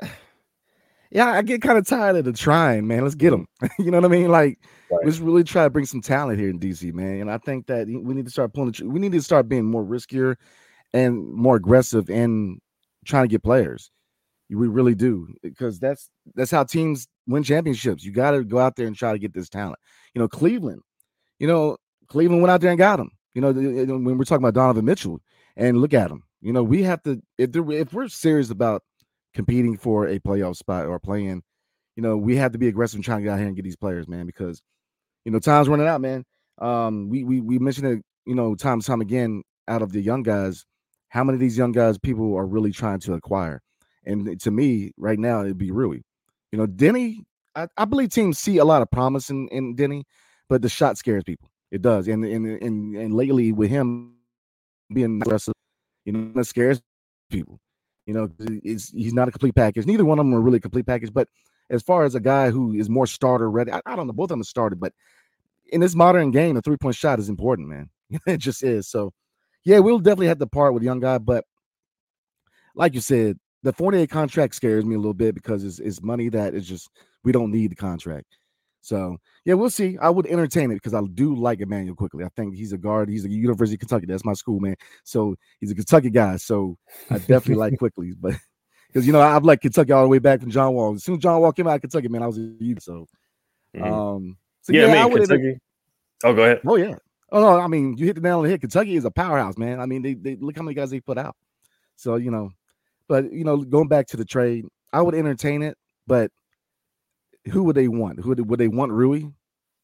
yeah, 1.11 1.31
I 1.31 1.43
get 1.43 1.61
kind 1.61 1.77
of 1.77 1.85
tired 1.85 2.15
of 2.15 2.25
the 2.25 2.33
trying, 2.33 2.87
man. 2.87 3.03
Let's 3.03 3.13
get 3.13 3.29
them. 3.29 3.47
you 3.79 3.91
know 3.91 3.99
what 3.99 4.05
I 4.05 4.07
mean? 4.07 4.29
Like, 4.29 4.57
right. 4.89 5.05
let's 5.05 5.19
really 5.19 5.43
try 5.43 5.63
to 5.63 5.69
bring 5.69 5.85
some 5.85 6.01
talent 6.01 6.39
here 6.39 6.49
in 6.49 6.59
DC, 6.59 6.91
man. 6.91 7.21
And 7.21 7.31
I 7.31 7.37
think 7.37 7.67
that 7.67 7.85
we 7.85 8.15
need 8.15 8.25
to 8.25 8.31
start 8.31 8.53
pulling. 8.53 8.71
The, 8.71 8.85
we 8.85 8.99
need 8.99 9.11
to 9.11 9.21
start 9.21 9.47
being 9.47 9.63
more 9.63 9.83
riskier 9.83 10.37
and 10.91 11.31
more 11.31 11.55
aggressive 11.55 12.09
in 12.09 12.59
trying 13.05 13.23
to 13.23 13.29
get 13.29 13.43
players. 13.43 13.91
We 14.49 14.67
really 14.67 14.93
do 14.93 15.33
because 15.41 15.79
that's 15.79 16.09
that's 16.35 16.51
how 16.51 16.63
teams 16.63 17.07
win 17.27 17.43
championships. 17.43 18.03
You 18.03 18.11
got 18.11 18.31
to 18.31 18.43
go 18.43 18.59
out 18.59 18.75
there 18.75 18.85
and 18.85 18.95
try 18.95 19.11
to 19.11 19.17
get 19.17 19.33
this 19.33 19.49
talent. 19.49 19.79
You 20.13 20.21
know, 20.21 20.27
Cleveland. 20.27 20.81
You 21.39 21.47
know, 21.47 21.77
Cleveland 22.07 22.41
went 22.41 22.51
out 22.51 22.61
there 22.61 22.69
and 22.69 22.77
got 22.77 22.99
him. 22.99 23.09
You 23.33 23.41
know, 23.41 23.51
when 23.51 24.17
we're 24.17 24.25
talking 24.25 24.43
about 24.43 24.53
Donovan 24.53 24.85
Mitchell, 24.85 25.19
and 25.55 25.79
look 25.79 25.93
at 25.93 26.11
him. 26.11 26.23
You 26.41 26.53
know, 26.53 26.63
we 26.63 26.83
have 26.83 27.01
to 27.03 27.21
if 27.37 27.55
if 27.55 27.93
we're 27.93 28.07
serious 28.09 28.49
about 28.49 28.83
competing 29.33 29.77
for 29.77 30.07
a 30.07 30.19
playoff 30.19 30.57
spot 30.57 30.85
or 30.85 30.99
playing, 30.99 31.41
you 31.95 32.03
know, 32.03 32.17
we 32.17 32.35
have 32.35 32.51
to 32.51 32.57
be 32.57 32.67
aggressive 32.67 32.97
and 32.97 33.05
trying 33.05 33.19
to 33.19 33.23
get 33.23 33.33
out 33.33 33.39
here 33.39 33.47
and 33.47 33.55
get 33.55 33.63
these 33.63 33.75
players, 33.75 34.07
man, 34.07 34.25
because 34.25 34.61
you 35.25 35.31
know, 35.31 35.39
time's 35.39 35.69
running 35.69 35.87
out, 35.87 36.01
man. 36.01 36.25
Um, 36.59 37.09
we 37.09 37.23
we 37.23 37.41
we 37.41 37.59
mentioned 37.59 37.87
it, 37.87 38.03
you 38.25 38.35
know, 38.35 38.55
time 38.55 38.81
time 38.81 39.01
again, 39.01 39.43
out 39.67 39.81
of 39.81 39.91
the 39.91 40.01
young 40.01 40.23
guys, 40.23 40.65
how 41.13 41.23
many 41.23 41.35
of 41.35 41.39
these 41.39 41.55
young 41.55 41.71
guys 41.71 41.99
people 41.99 42.35
are 42.35 42.45
really 42.45 42.71
trying 42.71 42.99
to 43.01 43.13
acquire? 43.13 43.61
And 44.03 44.41
to 44.41 44.49
me, 44.49 44.93
right 44.97 45.19
now, 45.19 45.41
it'd 45.41 45.59
be 45.59 45.69
Rui. 45.69 45.99
You 46.51 46.57
know, 46.57 46.65
Deni, 46.65 47.19
I, 47.55 47.67
I 47.77 47.85
believe 47.85 48.09
teams 48.09 48.39
see 48.39 48.57
a 48.57 48.65
lot 48.65 48.81
of 48.81 48.89
promise 48.89 49.29
in, 49.29 49.47
in 49.49 49.75
Deni, 49.75 50.05
but 50.49 50.63
the 50.63 50.69
shot 50.69 50.97
scares 50.97 51.23
people. 51.23 51.49
It 51.71 51.83
does. 51.83 52.07
And 52.07 52.25
and 52.25 52.47
and, 52.47 52.95
and 52.95 53.13
lately 53.13 53.51
with 53.51 53.69
him 53.69 54.15
being 54.91 55.21
aggressive, 55.21 55.53
you 56.03 56.13
know, 56.13 56.31
that 56.33 56.45
scares 56.45 56.81
people. 57.29 57.59
You 58.07 58.15
know, 58.15 58.29
he's 58.63 59.13
not 59.13 59.27
a 59.27 59.31
complete 59.31 59.55
package. 59.55 59.85
Neither 59.85 60.05
one 60.05 60.17
of 60.17 60.25
them 60.25 60.33
are 60.33 60.41
really 60.41 60.57
a 60.57 60.61
complete 60.61 60.87
package. 60.87 61.13
But 61.13 61.27
as 61.69 61.83
far 61.83 62.05
as 62.05 62.15
a 62.15 62.19
guy 62.19 62.49
who 62.49 62.73
is 62.73 62.89
more 62.89 63.05
starter 63.05 63.51
ready, 63.51 63.71
I, 63.71 63.81
I 63.85 63.95
don't 63.95 64.07
know. 64.07 64.13
Both 64.13 64.25
of 64.25 64.29
them 64.29 64.41
are 64.41 64.45
started, 64.45 64.79
but 64.79 64.93
in 65.71 65.79
this 65.79 65.93
modern 65.93 66.31
game, 66.31 66.57
a 66.57 66.61
three 66.61 66.77
point 66.77 66.95
shot 66.95 67.19
is 67.19 67.29
important, 67.29 67.67
man. 67.69 67.89
it 68.27 68.37
just 68.37 68.63
is. 68.63 68.87
So, 68.87 69.13
yeah, 69.65 69.79
we'll 69.79 69.99
definitely 69.99 70.27
have 70.27 70.39
to 70.39 70.47
part 70.47 70.73
with 70.73 70.83
young 70.83 70.99
guy. 70.99 71.17
But 71.17 71.45
like 72.75 72.93
you 72.93 73.01
said, 73.01 73.37
the 73.63 73.73
Fournier 73.73 74.07
contract 74.07 74.55
scares 74.55 74.85
me 74.85 74.95
a 74.95 74.99
little 74.99 75.13
bit 75.13 75.35
because 75.35 75.63
it's, 75.63 75.79
it's 75.79 76.01
money 76.01 76.29
that 76.29 76.53
is 76.53 76.67
just 76.67 76.89
we 77.23 77.31
don't 77.31 77.51
need 77.51 77.71
the 77.71 77.75
contract. 77.75 78.37
So 78.81 79.17
yeah, 79.45 79.53
we'll 79.53 79.69
see. 79.69 79.97
I 80.01 80.09
would 80.09 80.27
entertain 80.27 80.69
it 80.69 80.75
because 80.75 80.93
I 80.93 81.01
do 81.13 81.35
like 81.35 81.61
Emmanuel 81.61 81.95
Quickley. 81.95 82.25
I 82.25 82.29
think 82.35 82.55
he's 82.55 82.73
a 82.73 82.77
guard. 82.77 83.07
He's 83.07 83.23
a 83.23 83.29
University 83.29 83.75
of 83.75 83.79
Kentucky. 83.79 84.05
That's 84.05 84.25
my 84.25 84.33
school, 84.33 84.59
man. 84.59 84.75
So 85.05 85.35
he's 85.61 85.71
a 85.71 85.75
Kentucky 85.75 86.09
guy. 86.09 86.35
So 86.35 86.77
I 87.09 87.17
definitely 87.19 87.55
like 87.55 87.77
Quickley, 87.79 88.13
but 88.19 88.35
because 88.87 89.07
you 89.07 89.13
know 89.13 89.21
I've 89.21 89.45
liked 89.45 89.61
Kentucky 89.61 89.93
all 89.93 90.03
the 90.03 90.09
way 90.09 90.19
back 90.19 90.41
from 90.41 90.51
John 90.51 90.73
Wall. 90.73 90.95
As 90.95 91.03
soon 91.05 91.15
as 91.15 91.21
John 91.21 91.39
Wall 91.39 91.53
came 91.53 91.67
out 91.67 91.75
of 91.75 91.81
Kentucky, 91.81 92.09
man, 92.09 92.23
I 92.23 92.27
was 92.27 92.37
a 92.37 92.41
youth. 92.59 92.83
So, 92.83 93.07
mm-hmm. 93.73 93.83
um, 93.83 94.37
so 94.61 94.73
yeah, 94.73 94.87
yeah 94.87 95.05
I, 95.05 95.07
mean, 95.07 95.17
Kentucky. 95.17 95.59
Oh, 96.25 96.33
go 96.33 96.43
ahead. 96.43 96.61
Oh 96.65 96.75
yeah. 96.75 96.95
Oh 97.33 97.41
no, 97.41 97.59
I 97.59 97.67
mean 97.67 97.97
you 97.97 98.05
hit 98.05 98.15
the 98.15 98.21
nail 98.21 98.37
on 98.37 98.43
the 98.43 98.51
head. 98.51 98.61
Kentucky 98.61 98.95
is 98.95 99.05
a 99.05 99.11
powerhouse, 99.11 99.57
man. 99.57 99.79
I 99.79 99.87
mean 99.87 100.03
they, 100.03 100.13
they 100.13 100.35
look 100.35 100.55
how 100.55 100.61
many 100.61 100.75
guys 100.75 100.91
they 100.91 101.01
put 101.01 101.17
out. 101.17 101.35
So 101.95 102.15
you 102.15 102.31
know, 102.31 102.51
but 103.07 103.33
you 103.33 103.43
know, 103.43 103.57
going 103.57 103.87
back 103.87 104.07
to 104.07 104.17
the 104.17 104.23
trade, 104.23 104.65
I 104.93 105.01
would 105.01 105.15
entertain 105.15 105.63
it, 105.63 105.75
but 106.05 106.31
who 107.51 107.63
would 107.63 107.75
they 107.75 107.87
want? 107.87 108.19
Who 108.19 108.29
would, 108.29 108.49
would 108.49 108.59
they 108.59 108.67
want 108.67 108.91
Rui? 108.91 109.23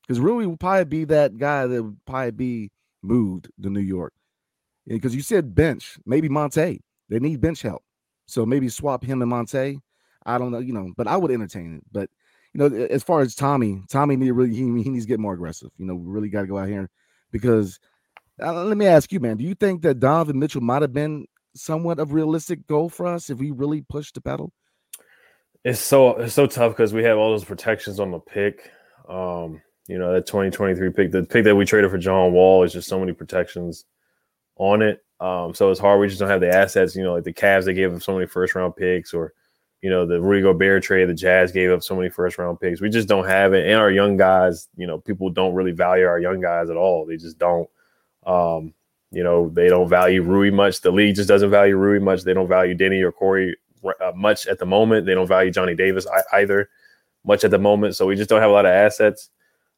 Because 0.01 0.19
Rui 0.19 0.45
would 0.45 0.59
probably 0.59 0.85
be 0.85 1.03
that 1.05 1.37
guy 1.37 1.65
that 1.65 1.83
would 1.83 1.97
probably 2.05 2.31
be 2.31 2.71
moved 3.01 3.49
to 3.61 3.69
New 3.69 3.79
York. 3.79 4.13
Because 4.87 5.15
you 5.15 5.21
said 5.21 5.53
bench, 5.53 5.97
maybe 6.05 6.29
Monte. 6.29 6.81
They 7.09 7.19
need 7.19 7.41
bench 7.41 7.61
help. 7.61 7.83
So 8.27 8.45
maybe 8.45 8.69
swap 8.69 9.03
him 9.03 9.21
and 9.21 9.29
Monte. 9.29 9.79
I 10.25 10.37
don't 10.37 10.51
know, 10.51 10.59
you 10.59 10.73
know, 10.73 10.93
but 10.95 11.07
I 11.07 11.17
would 11.17 11.31
entertain 11.31 11.75
it. 11.75 11.83
But 11.91 12.09
you 12.53 12.59
know, 12.59 12.75
as 12.85 13.03
far 13.03 13.21
as 13.21 13.35
Tommy, 13.35 13.81
Tommy 13.89 14.15
need 14.15 14.31
really 14.31 14.53
he, 14.53 14.61
he 14.61 14.89
needs 14.89 15.05
to 15.05 15.09
get 15.09 15.19
more 15.19 15.33
aggressive. 15.33 15.69
You 15.77 15.85
know, 15.85 15.95
we 15.95 16.11
really 16.11 16.29
got 16.29 16.41
to 16.41 16.47
go 16.47 16.57
out 16.57 16.67
here 16.67 16.89
because 17.31 17.79
uh, 18.41 18.63
let 18.63 18.77
me 18.77 18.85
ask 18.85 19.11
you, 19.11 19.19
man, 19.19 19.37
do 19.37 19.43
you 19.43 19.55
think 19.55 19.81
that 19.81 19.99
Donovan 19.99 20.39
Mitchell 20.39 20.61
might 20.61 20.81
have 20.81 20.93
been 20.93 21.25
somewhat 21.55 21.99
of 21.99 22.13
realistic 22.13 22.65
goal 22.67 22.89
for 22.89 23.07
us 23.07 23.29
if 23.29 23.37
we 23.37 23.51
really 23.51 23.81
pushed 23.81 24.15
the 24.15 24.21
pedal? 24.21 24.51
It's 25.65 25.79
so 25.79 26.15
it's 26.17 26.33
so 26.33 26.47
tough 26.47 26.71
because 26.71 26.93
we 26.93 27.03
have 27.03 27.17
all 27.17 27.31
those 27.31 27.43
protections 27.43 27.99
on 27.99 28.11
the 28.11 28.19
pick. 28.19 28.71
Um, 29.09 29.61
you 29.87 29.97
know, 29.97 30.13
that 30.13 30.27
2023 30.27 30.91
pick, 30.91 31.11
the 31.11 31.23
pick 31.23 31.43
that 31.43 31.55
we 31.55 31.65
traded 31.65 31.91
for 31.91 31.97
John 31.97 32.31
Wall 32.31 32.63
is 32.63 32.71
just 32.71 32.87
so 32.87 32.99
many 32.99 33.11
protections 33.11 33.85
on 34.55 34.81
it. 34.81 35.03
Um, 35.19 35.53
so 35.53 35.69
it's 35.69 35.79
hard. 35.79 35.99
We 35.99 36.07
just 36.07 36.19
don't 36.19 36.29
have 36.29 36.39
the 36.39 36.53
assets. 36.53 36.95
You 36.95 37.03
know, 37.03 37.13
like 37.13 37.23
the 37.25 37.33
Cavs, 37.33 37.65
they 37.65 37.73
gave 37.73 37.93
up 37.93 38.01
so 38.01 38.13
many 38.13 38.25
first 38.25 38.55
round 38.55 38.75
picks, 38.75 39.13
or 39.13 39.33
you 39.81 39.89
know, 39.89 40.05
the 40.05 40.19
Rudy 40.19 40.41
Gobert 40.41 40.83
trade, 40.83 41.07
the 41.07 41.13
Jazz 41.13 41.51
gave 41.51 41.71
up 41.71 41.83
so 41.83 41.95
many 41.95 42.09
first 42.09 42.37
round 42.37 42.59
picks. 42.59 42.81
We 42.81 42.89
just 42.89 43.07
don't 43.07 43.27
have 43.27 43.53
it. 43.53 43.65
And 43.65 43.75
our 43.75 43.91
young 43.91 44.17
guys, 44.17 44.67
you 44.75 44.85
know, 44.85 44.97
people 44.97 45.29
don't 45.29 45.53
really 45.53 45.71
value 45.71 46.05
our 46.05 46.19
young 46.19 46.41
guys 46.41 46.69
at 46.69 46.77
all. 46.77 47.05
They 47.05 47.17
just 47.17 47.37
don't. 47.37 47.69
Um, 48.25 48.73
you 49.11 49.23
know, 49.23 49.49
they 49.49 49.69
don't 49.69 49.89
value 49.89 50.21
Rui 50.21 50.51
much. 50.51 50.81
The 50.81 50.91
league 50.91 51.15
just 51.15 51.29
doesn't 51.29 51.49
value 51.49 51.75
Rui 51.75 51.99
much. 51.99 52.23
They 52.23 52.33
don't 52.33 52.47
value 52.47 52.75
Deni 52.75 53.01
or 53.01 53.11
Corey 53.11 53.55
uh, 53.83 54.11
much 54.15 54.45
at 54.45 54.59
the 54.59 54.65
moment. 54.65 55.05
They 55.05 55.15
don't 55.15 55.27
value 55.27 55.51
Johnny 55.51 55.75
Davis 55.75 56.05
either 56.33 56.69
much 57.23 57.43
at 57.43 57.51
the 57.51 57.57
moment. 57.57 57.95
So 57.95 58.05
we 58.05 58.15
just 58.15 58.29
don't 58.29 58.41
have 58.41 58.51
a 58.51 58.53
lot 58.53 58.65
of 58.65 58.71
assets. 58.71 59.29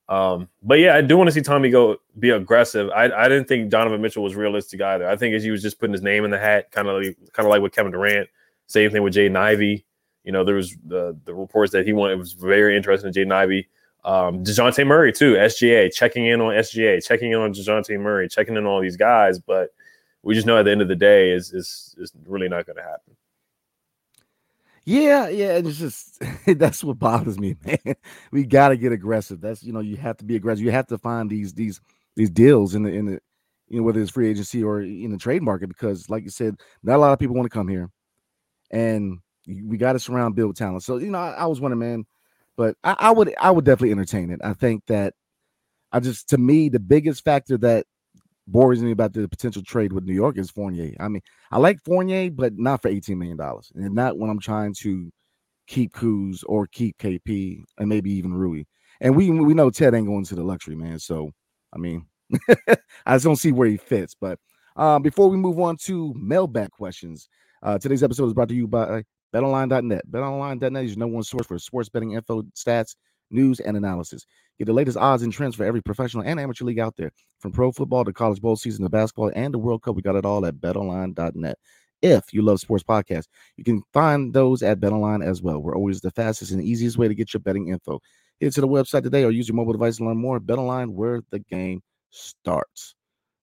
Um, 0.09 0.49
but 0.61 0.79
yeah, 0.79 0.95
I 0.95 1.01
do 1.01 1.15
want 1.15 1.29
to 1.29 1.31
see 1.31 1.41
Tommy 1.41 1.69
go 1.69 1.97
be 2.19 2.31
aggressive. 2.31 2.89
I, 2.89 3.05
I 3.05 3.29
didn't 3.29 3.47
think 3.47 3.69
Donovan 3.69 4.01
Mitchell 4.01 4.23
was 4.23 4.35
realistic 4.35 4.81
either. 4.81 5.07
I 5.07 5.15
think 5.15 5.33
as 5.35 5.43
he 5.43 5.51
was 5.51 5.61
just 5.61 5.79
putting 5.79 5.93
his 5.93 6.01
name 6.01 6.25
in 6.25 6.31
the 6.31 6.37
hat, 6.37 6.71
kind 6.71 6.89
of 6.89 7.01
like, 7.01 7.17
kind 7.31 7.45
of 7.45 7.51
like 7.51 7.61
with 7.61 7.71
Kevin 7.71 7.93
Durant. 7.93 8.27
Same 8.67 8.91
thing 8.91 9.03
with 9.03 9.13
Jaden 9.13 9.37
Ivey. 9.37 9.85
You 10.23 10.31
know, 10.31 10.43
there 10.43 10.55
was 10.55 10.75
the 10.85 11.17
the 11.25 11.33
reports 11.33 11.71
that 11.73 11.85
he 11.85 11.93
wanted 11.93 12.19
was 12.19 12.33
very 12.33 12.75
interested 12.77 13.07
in 13.07 13.13
Jaden 13.13 13.33
Ivey. 13.33 13.67
Um, 14.03 14.43
Dejounte 14.43 14.85
Murray 14.85 15.13
too, 15.13 15.35
SGA 15.35 15.93
checking 15.93 16.25
in 16.25 16.41
on 16.41 16.53
SGA, 16.53 17.05
checking 17.05 17.31
in 17.31 17.39
on 17.39 17.53
Dejounte 17.53 17.99
Murray, 17.99 18.27
checking 18.27 18.55
in 18.55 18.65
on 18.65 18.65
all 18.65 18.81
these 18.81 18.97
guys. 18.97 19.39
But 19.39 19.69
we 20.23 20.35
just 20.35 20.47
know 20.47 20.57
at 20.57 20.63
the 20.63 20.71
end 20.71 20.81
of 20.81 20.87
the 20.87 20.95
day 20.95 21.31
is 21.31 21.53
is 21.53 21.95
is 21.97 22.11
really 22.25 22.49
not 22.49 22.65
going 22.65 22.77
to 22.77 22.83
happen. 22.83 23.15
Yeah, 24.83 25.27
yeah, 25.29 25.57
it's 25.57 25.77
just 25.77 26.21
that's 26.57 26.83
what 26.83 26.99
bothers 26.99 27.39
me, 27.39 27.55
man. 27.65 27.95
We 28.31 28.45
got 28.45 28.69
to 28.69 28.77
get 28.77 28.91
aggressive. 28.91 29.41
That's 29.41 29.63
you 29.63 29.73
know, 29.73 29.79
you 29.79 29.97
have 29.97 30.17
to 30.17 30.25
be 30.25 30.35
aggressive. 30.35 30.63
You 30.63 30.71
have 30.71 30.87
to 30.87 30.97
find 30.97 31.29
these 31.29 31.53
these 31.53 31.79
these 32.15 32.29
deals 32.29 32.75
in 32.75 32.83
the 32.83 32.89
in 32.89 33.05
the 33.05 33.19
you 33.67 33.77
know 33.77 33.83
whether 33.83 34.01
it's 34.01 34.11
free 34.11 34.29
agency 34.29 34.63
or 34.63 34.81
in 34.81 35.11
the 35.11 35.17
trade 35.17 35.43
market 35.43 35.67
because, 35.67 36.09
like 36.09 36.23
you 36.23 36.29
said, 36.29 36.59
not 36.83 36.97
a 36.97 36.97
lot 36.97 37.13
of 37.13 37.19
people 37.19 37.35
want 37.35 37.45
to 37.45 37.55
come 37.55 37.67
here, 37.67 37.89
and 38.71 39.19
we 39.47 39.77
got 39.77 39.93
to 39.93 39.99
surround 39.99 40.35
build 40.35 40.55
talent. 40.55 40.83
So 40.83 40.97
you 40.97 41.09
know, 41.09 41.19
I, 41.19 41.31
I 41.31 41.45
was 41.45 41.61
wondering, 41.61 41.79
man, 41.79 42.05
but 42.57 42.75
I, 42.83 42.95
I 42.99 43.11
would 43.11 43.33
I 43.39 43.51
would 43.51 43.65
definitely 43.65 43.91
entertain 43.91 44.29
it. 44.31 44.39
I 44.43 44.53
think 44.53 44.85
that 44.87 45.13
I 45.91 45.99
just 45.99 46.29
to 46.29 46.37
me 46.37 46.69
the 46.69 46.79
biggest 46.79 47.23
factor 47.23 47.57
that 47.59 47.85
worries 48.51 48.81
me 48.81 48.91
about 48.91 49.13
the 49.13 49.27
potential 49.27 49.63
trade 49.63 49.93
with 49.93 50.05
New 50.05 50.13
York 50.13 50.37
is 50.37 50.51
Fournier. 50.51 50.93
I 50.99 51.07
mean, 51.07 51.21
I 51.51 51.59
like 51.59 51.83
Fournier, 51.83 52.31
but 52.31 52.57
not 52.57 52.81
for 52.81 52.89
$18 52.89 53.17
million. 53.17 53.39
And 53.75 53.95
not 53.95 54.17
when 54.17 54.29
I'm 54.29 54.39
trying 54.39 54.73
to 54.79 55.11
keep 55.67 55.93
Kuz 55.93 56.43
or 56.47 56.67
keep 56.67 56.97
KP 56.97 57.63
and 57.77 57.89
maybe 57.89 58.11
even 58.11 58.33
Rui. 58.33 58.63
And 58.99 59.15
we 59.15 59.31
we 59.31 59.53
know 59.53 59.69
Ted 59.69 59.95
ain't 59.95 60.07
going 60.07 60.25
to 60.25 60.35
the 60.35 60.43
luxury, 60.43 60.75
man. 60.75 60.99
So 60.99 61.31
I 61.73 61.77
mean, 61.77 62.05
I 63.05 63.15
just 63.15 63.25
don't 63.25 63.35
see 63.35 63.51
where 63.51 63.67
he 63.67 63.77
fits. 63.77 64.15
But 64.19 64.37
um, 64.75 65.01
before 65.01 65.29
we 65.29 65.37
move 65.37 65.59
on 65.59 65.77
to 65.83 66.13
mailbag 66.15 66.71
questions, 66.71 67.27
uh, 67.63 67.79
today's 67.79 68.03
episode 68.03 68.27
is 68.27 68.33
brought 68.33 68.49
to 68.49 68.55
you 68.55 68.67
by 68.67 69.03
BetOnline.net. 69.33 70.09
BetOnline.net 70.09 70.83
is 70.83 70.91
your 70.91 70.99
number 70.99 71.15
one 71.15 71.23
source 71.23 71.47
for 71.47 71.57
sports 71.59 71.89
betting 71.89 72.11
info, 72.11 72.43
stats, 72.55 72.95
news, 73.29 73.59
and 73.59 73.77
analysis. 73.77 74.25
Get 74.59 74.65
the 74.65 74.73
latest 74.73 74.97
odds 74.97 75.23
and 75.23 75.31
trends 75.31 75.55
for 75.55 75.65
every 75.65 75.81
professional 75.81 76.23
and 76.23 76.39
amateur 76.39 76.65
league 76.65 76.79
out 76.79 76.95
there, 76.97 77.11
from 77.39 77.51
pro 77.51 77.71
football 77.71 78.05
to 78.05 78.13
college 78.13 78.41
bowl 78.41 78.55
season 78.55 78.83
to 78.83 78.89
basketball 78.89 79.31
and 79.35 79.53
the 79.53 79.57
World 79.57 79.83
Cup. 79.83 79.95
We 79.95 80.01
got 80.01 80.15
it 80.15 80.25
all 80.25 80.45
at 80.45 80.55
BetOnline.net. 80.55 81.57
If 82.01 82.33
you 82.33 82.41
love 82.41 82.59
sports 82.59 82.83
podcasts, 82.83 83.27
you 83.57 83.63
can 83.63 83.83
find 83.93 84.33
those 84.33 84.63
at 84.63 84.79
BetOnline 84.79 85.23
as 85.23 85.41
well. 85.41 85.59
We're 85.59 85.75
always 85.75 86.01
the 86.01 86.11
fastest 86.11 86.51
and 86.51 86.63
easiest 86.63 86.97
way 86.97 87.07
to 87.07 87.15
get 87.15 87.33
your 87.33 87.41
betting 87.41 87.69
info. 87.69 87.99
Head 88.41 88.53
to 88.53 88.61
the 88.61 88.67
website 88.67 89.03
today 89.03 89.23
or 89.23 89.29
use 89.29 89.47
your 89.47 89.55
mobile 89.55 89.73
device 89.73 89.97
to 89.97 90.05
learn 90.05 90.17
more. 90.17 90.39
BetOnline, 90.39 90.89
where 90.93 91.21
the 91.29 91.39
game 91.39 91.81
starts. 92.09 92.95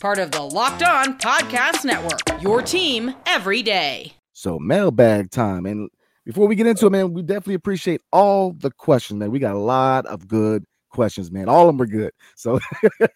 Part 0.00 0.18
of 0.18 0.30
the 0.30 0.42
Locked 0.42 0.84
On 0.84 1.18
Podcast 1.18 1.84
Network, 1.84 2.40
your 2.40 2.62
team 2.62 3.14
every 3.26 3.62
day. 3.62 4.12
So, 4.32 4.58
mailbag 4.58 5.32
time. 5.32 5.66
And 5.66 5.90
before 6.24 6.46
we 6.46 6.54
get 6.54 6.68
into 6.68 6.86
it, 6.86 6.90
man, 6.90 7.12
we 7.12 7.22
definitely 7.22 7.54
appreciate 7.54 8.00
all 8.12 8.52
the 8.52 8.70
questions, 8.70 9.18
man. 9.18 9.32
We 9.32 9.40
got 9.40 9.56
a 9.56 9.58
lot 9.58 10.06
of 10.06 10.28
good 10.28 10.64
questions, 10.90 11.32
man. 11.32 11.48
All 11.48 11.68
of 11.68 11.74
them 11.74 11.82
are 11.82 11.90
good. 11.90 12.12
So, 12.36 12.60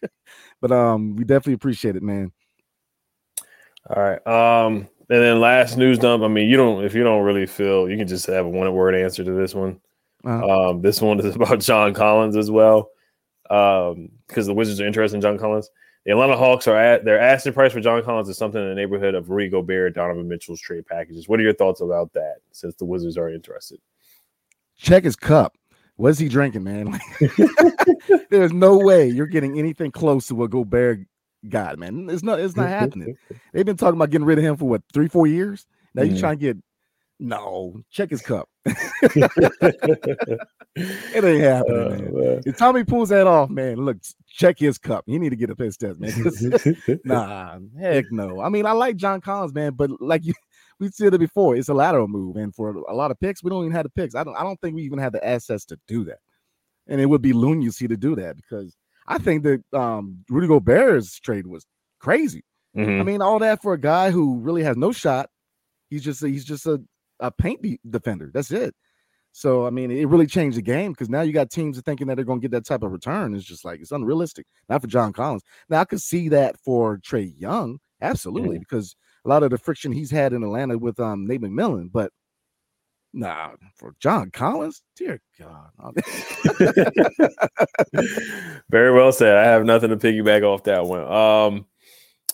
but 0.60 0.72
um, 0.72 1.14
we 1.14 1.24
definitely 1.24 1.52
appreciate 1.52 1.94
it, 1.94 2.02
man. 2.02 2.32
All 3.88 4.02
right. 4.02 4.26
Um, 4.26 4.88
and 5.08 5.22
then 5.22 5.40
last 5.40 5.76
news 5.76 5.98
dump. 5.98 6.24
I 6.24 6.28
mean, 6.28 6.48
you 6.48 6.56
don't 6.56 6.84
if 6.84 6.94
you 6.94 7.04
don't 7.04 7.22
really 7.22 7.46
feel 7.46 7.88
you 7.88 7.96
can 7.96 8.08
just 8.08 8.26
have 8.26 8.46
a 8.46 8.48
one 8.48 8.72
word 8.72 8.94
answer 8.94 9.22
to 9.22 9.32
this 9.32 9.54
one. 9.54 9.80
Uh-huh. 10.24 10.70
Um, 10.70 10.82
this 10.82 11.00
one 11.00 11.20
is 11.20 11.36
about 11.36 11.60
John 11.60 11.94
Collins 11.94 12.36
as 12.36 12.50
well. 12.50 12.90
Um, 13.50 14.08
because 14.26 14.46
the 14.46 14.54
Wizards 14.54 14.80
are 14.80 14.86
interested 14.86 15.16
in 15.16 15.20
John 15.20 15.38
Collins. 15.38 15.70
The 16.04 16.12
Atlanta 16.12 16.36
Hawks 16.36 16.66
are 16.66 16.76
at 16.76 17.04
their 17.04 17.20
asking 17.20 17.52
price 17.52 17.72
for 17.72 17.80
John 17.80 18.02
Collins 18.02 18.28
is 18.28 18.36
something 18.36 18.60
in 18.60 18.68
the 18.68 18.74
neighborhood 18.74 19.14
of 19.14 19.30
Rudy 19.30 19.48
Gobert, 19.48 19.94
Donovan 19.94 20.28
Mitchell's 20.28 20.60
trade 20.60 20.86
packages. 20.86 21.28
What 21.28 21.38
are 21.38 21.44
your 21.44 21.54
thoughts 21.54 21.80
about 21.80 22.12
that? 22.14 22.36
Since 22.50 22.74
the 22.74 22.84
Wizards 22.84 23.16
are 23.16 23.28
interested, 23.28 23.78
check 24.76 25.04
his 25.04 25.14
cup. 25.14 25.56
What's 25.96 26.18
he 26.18 26.28
drinking, 26.28 26.64
man? 26.64 26.98
There's 28.30 28.52
no 28.52 28.78
way 28.78 29.08
you're 29.08 29.26
getting 29.26 29.58
anything 29.58 29.92
close 29.92 30.26
to 30.28 30.34
what 30.34 30.50
Gobert 30.50 31.00
got, 31.48 31.78
man. 31.78 32.08
It's 32.10 32.22
not. 32.22 32.40
It's 32.40 32.56
not 32.56 32.68
happening. 32.68 33.16
They've 33.52 33.66
been 33.66 33.76
talking 33.76 33.96
about 33.96 34.10
getting 34.10 34.24
rid 34.26 34.38
of 34.38 34.44
him 34.44 34.56
for 34.56 34.68
what 34.68 34.82
three, 34.92 35.08
four 35.08 35.26
years. 35.26 35.66
Now 35.94 36.02
mm-hmm. 36.02 36.12
you're 36.12 36.20
trying 36.20 36.38
to 36.38 36.40
get. 36.40 36.56
No, 37.24 37.80
check 37.88 38.10
his 38.10 38.20
cup. 38.20 38.48
it 38.64 38.74
ain't 40.74 41.40
happening, 41.40 41.88
man. 41.88 42.14
man. 42.14 42.42
If 42.44 42.56
Tommy 42.56 42.82
pulls 42.82 43.10
that 43.10 43.28
off, 43.28 43.48
man, 43.48 43.76
look, 43.76 43.98
check 44.26 44.58
his 44.58 44.76
cup. 44.76 45.04
You 45.06 45.20
need 45.20 45.30
to 45.30 45.36
get 45.36 45.48
a 45.48 45.54
piss 45.54 45.76
test, 45.76 46.00
man. 46.00 46.12
nah, 47.04 47.60
heck 47.78 48.06
no. 48.10 48.40
I 48.40 48.48
mean, 48.48 48.66
I 48.66 48.72
like 48.72 48.96
John 48.96 49.20
Collins, 49.20 49.54
man, 49.54 49.74
but 49.74 50.00
like 50.00 50.24
you, 50.24 50.34
we 50.80 50.88
said 50.88 51.14
it 51.14 51.18
before, 51.18 51.54
it's 51.54 51.68
a 51.68 51.74
lateral 51.74 52.08
move, 52.08 52.34
and 52.34 52.52
for 52.52 52.70
a 52.70 52.94
lot 52.94 53.12
of 53.12 53.20
picks, 53.20 53.40
we 53.40 53.50
don't 53.50 53.62
even 53.62 53.76
have 53.76 53.84
the 53.84 53.90
picks. 53.90 54.16
I 54.16 54.24
don't, 54.24 54.34
I 54.34 54.42
don't 54.42 54.60
think 54.60 54.74
we 54.74 54.82
even 54.82 54.98
have 54.98 55.12
the 55.12 55.24
assets 55.24 55.64
to 55.66 55.78
do 55.86 56.02
that. 56.06 56.18
And 56.88 57.00
it 57.00 57.06
would 57.06 57.22
be 57.22 57.32
lunacy 57.32 57.86
to 57.86 57.96
do 57.96 58.16
that 58.16 58.34
because 58.34 58.76
I 59.06 59.18
think 59.18 59.44
that 59.44 59.62
um, 59.72 60.24
Rudy 60.28 60.48
Gobert's 60.48 61.20
trade 61.20 61.46
was 61.46 61.64
crazy. 62.00 62.42
Mm-hmm. 62.76 63.00
I 63.00 63.04
mean, 63.04 63.22
all 63.22 63.38
that 63.38 63.62
for 63.62 63.74
a 63.74 63.80
guy 63.80 64.10
who 64.10 64.40
really 64.40 64.64
has 64.64 64.76
no 64.76 64.90
shot. 64.90 65.30
He's 65.88 66.02
just 66.02 66.22
a, 66.24 66.28
he's 66.28 66.44
just 66.44 66.66
a, 66.66 66.82
a 67.22 67.30
paint 67.30 67.64
defender. 67.88 68.30
That's 68.34 68.50
it. 68.50 68.74
So 69.32 69.66
I 69.66 69.70
mean, 69.70 69.90
it 69.90 70.08
really 70.08 70.26
changed 70.26 70.58
the 70.58 70.62
game 70.62 70.92
because 70.92 71.08
now 71.08 71.22
you 71.22 71.32
got 71.32 71.50
teams 71.50 71.80
thinking 71.80 72.06
that 72.08 72.16
they're 72.16 72.24
going 72.24 72.40
to 72.40 72.48
get 72.48 72.50
that 72.50 72.66
type 72.66 72.82
of 72.82 72.92
return. 72.92 73.34
It's 73.34 73.46
just 73.46 73.64
like 73.64 73.80
it's 73.80 73.92
unrealistic. 73.92 74.46
Not 74.68 74.82
for 74.82 74.88
John 74.88 75.14
Collins. 75.14 75.42
Now 75.70 75.80
I 75.80 75.86
could 75.86 76.02
see 76.02 76.28
that 76.28 76.60
for 76.60 76.98
Trae 76.98 77.32
Young, 77.38 77.78
absolutely, 78.02 78.58
because 78.58 78.94
a 79.24 79.28
lot 79.28 79.42
of 79.42 79.50
the 79.50 79.56
friction 79.58 79.90
he's 79.90 80.10
had 80.10 80.34
in 80.34 80.42
Atlanta 80.42 80.76
with 80.76 81.00
um 81.00 81.26
Nate 81.26 81.40
McMillan, 81.40 81.90
but 81.90 82.12
nah, 83.14 83.52
for 83.76 83.94
John 84.00 84.30
Collins, 84.30 84.82
dear 84.96 85.20
God. 85.38 85.70
Very 88.70 88.92
well 88.92 89.12
said. 89.12 89.36
I 89.36 89.44
have 89.44 89.64
nothing 89.64 89.90
to 89.90 89.96
piggyback 89.96 90.42
off 90.42 90.64
that 90.64 90.84
one. 90.84 91.10
Um, 91.10 91.66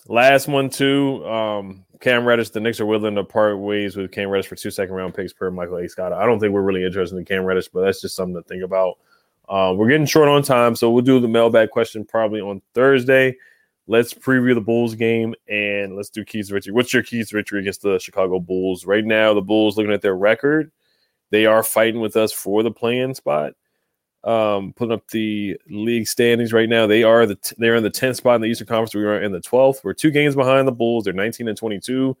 last 0.09 0.47
one 0.47 0.69
too. 0.69 1.25
Um, 1.25 1.85
Cam 2.01 2.25
Reddish, 2.25 2.49
the 2.49 2.59
Knicks 2.59 2.79
are 2.79 2.85
willing 2.85 3.15
to 3.15 3.23
part 3.23 3.59
ways 3.59 3.95
with 3.95 4.11
Cam 4.11 4.29
Reddish 4.29 4.47
for 4.47 4.55
two 4.55 4.71
second 4.71 4.95
round 4.95 5.13
picks 5.13 5.33
per 5.33 5.51
Michael 5.51 5.77
A. 5.77 5.87
Scott. 5.87 6.11
I 6.11 6.25
don't 6.25 6.39
think 6.39 6.53
we're 6.53 6.61
really 6.61 6.83
interested 6.83 7.17
in 7.17 7.25
Cam 7.25 7.43
Reddish, 7.43 7.69
but 7.69 7.81
that's 7.85 8.01
just 8.01 8.15
something 8.15 8.41
to 8.41 8.47
think 8.47 8.63
about. 8.63 8.97
Uh, 9.47 9.73
we're 9.75 9.89
getting 9.89 10.05
short 10.05 10.29
on 10.29 10.43
time, 10.43 10.75
so 10.75 10.91
we'll 10.91 11.03
do 11.03 11.19
the 11.19 11.27
mailbag 11.27 11.71
question 11.71 12.05
probably 12.05 12.39
on 12.41 12.61
Thursday. 12.73 13.35
Let's 13.87 14.13
preview 14.13 14.53
the 14.53 14.61
Bulls 14.61 14.93
game 14.93 15.33
and 15.47 15.95
let's 15.95 16.11
do 16.11 16.23
keys 16.23 16.49
to 16.49 16.53
victory. 16.53 16.73
What's 16.73 16.93
your 16.93 17.01
keys 17.01 17.29
to 17.29 17.37
victory 17.37 17.61
against 17.61 17.81
the 17.81 17.97
Chicago 17.97 18.39
Bulls? 18.39 18.85
Right 18.85 19.03
now, 19.03 19.33
the 19.33 19.41
Bulls, 19.41 19.77
looking 19.77 19.91
at 19.91 20.03
their 20.03 20.15
record, 20.15 20.71
they 21.31 21.47
are 21.47 21.63
fighting 21.63 21.99
with 21.99 22.15
us 22.15 22.31
for 22.31 22.61
the 22.61 22.71
playing 22.71 23.15
spot 23.15 23.53
um, 24.23 24.73
putting 24.73 24.91
up 24.91 25.07
the 25.09 25.57
league 25.69 26.07
standings 26.07 26.53
right 26.53 26.69
now. 26.69 26.87
They 26.87 27.03
are 27.03 27.25
the 27.25 27.35
t- 27.35 27.55
they're 27.57 27.75
in 27.75 27.83
the 27.83 27.89
tenth 27.89 28.17
spot 28.17 28.35
in 28.35 28.41
the 28.41 28.47
Eastern 28.47 28.67
Conference. 28.67 28.93
We 28.93 29.03
are 29.03 29.21
in 29.21 29.31
the 29.31 29.39
twelfth. 29.39 29.81
We're 29.83 29.93
two 29.93 30.11
games 30.11 30.35
behind 30.35 30.67
the 30.67 30.73
Bulls. 30.73 31.05
They're 31.05 31.13
nineteen 31.13 31.47
and 31.47 31.57
twenty 31.57 31.79
two. 31.79 32.17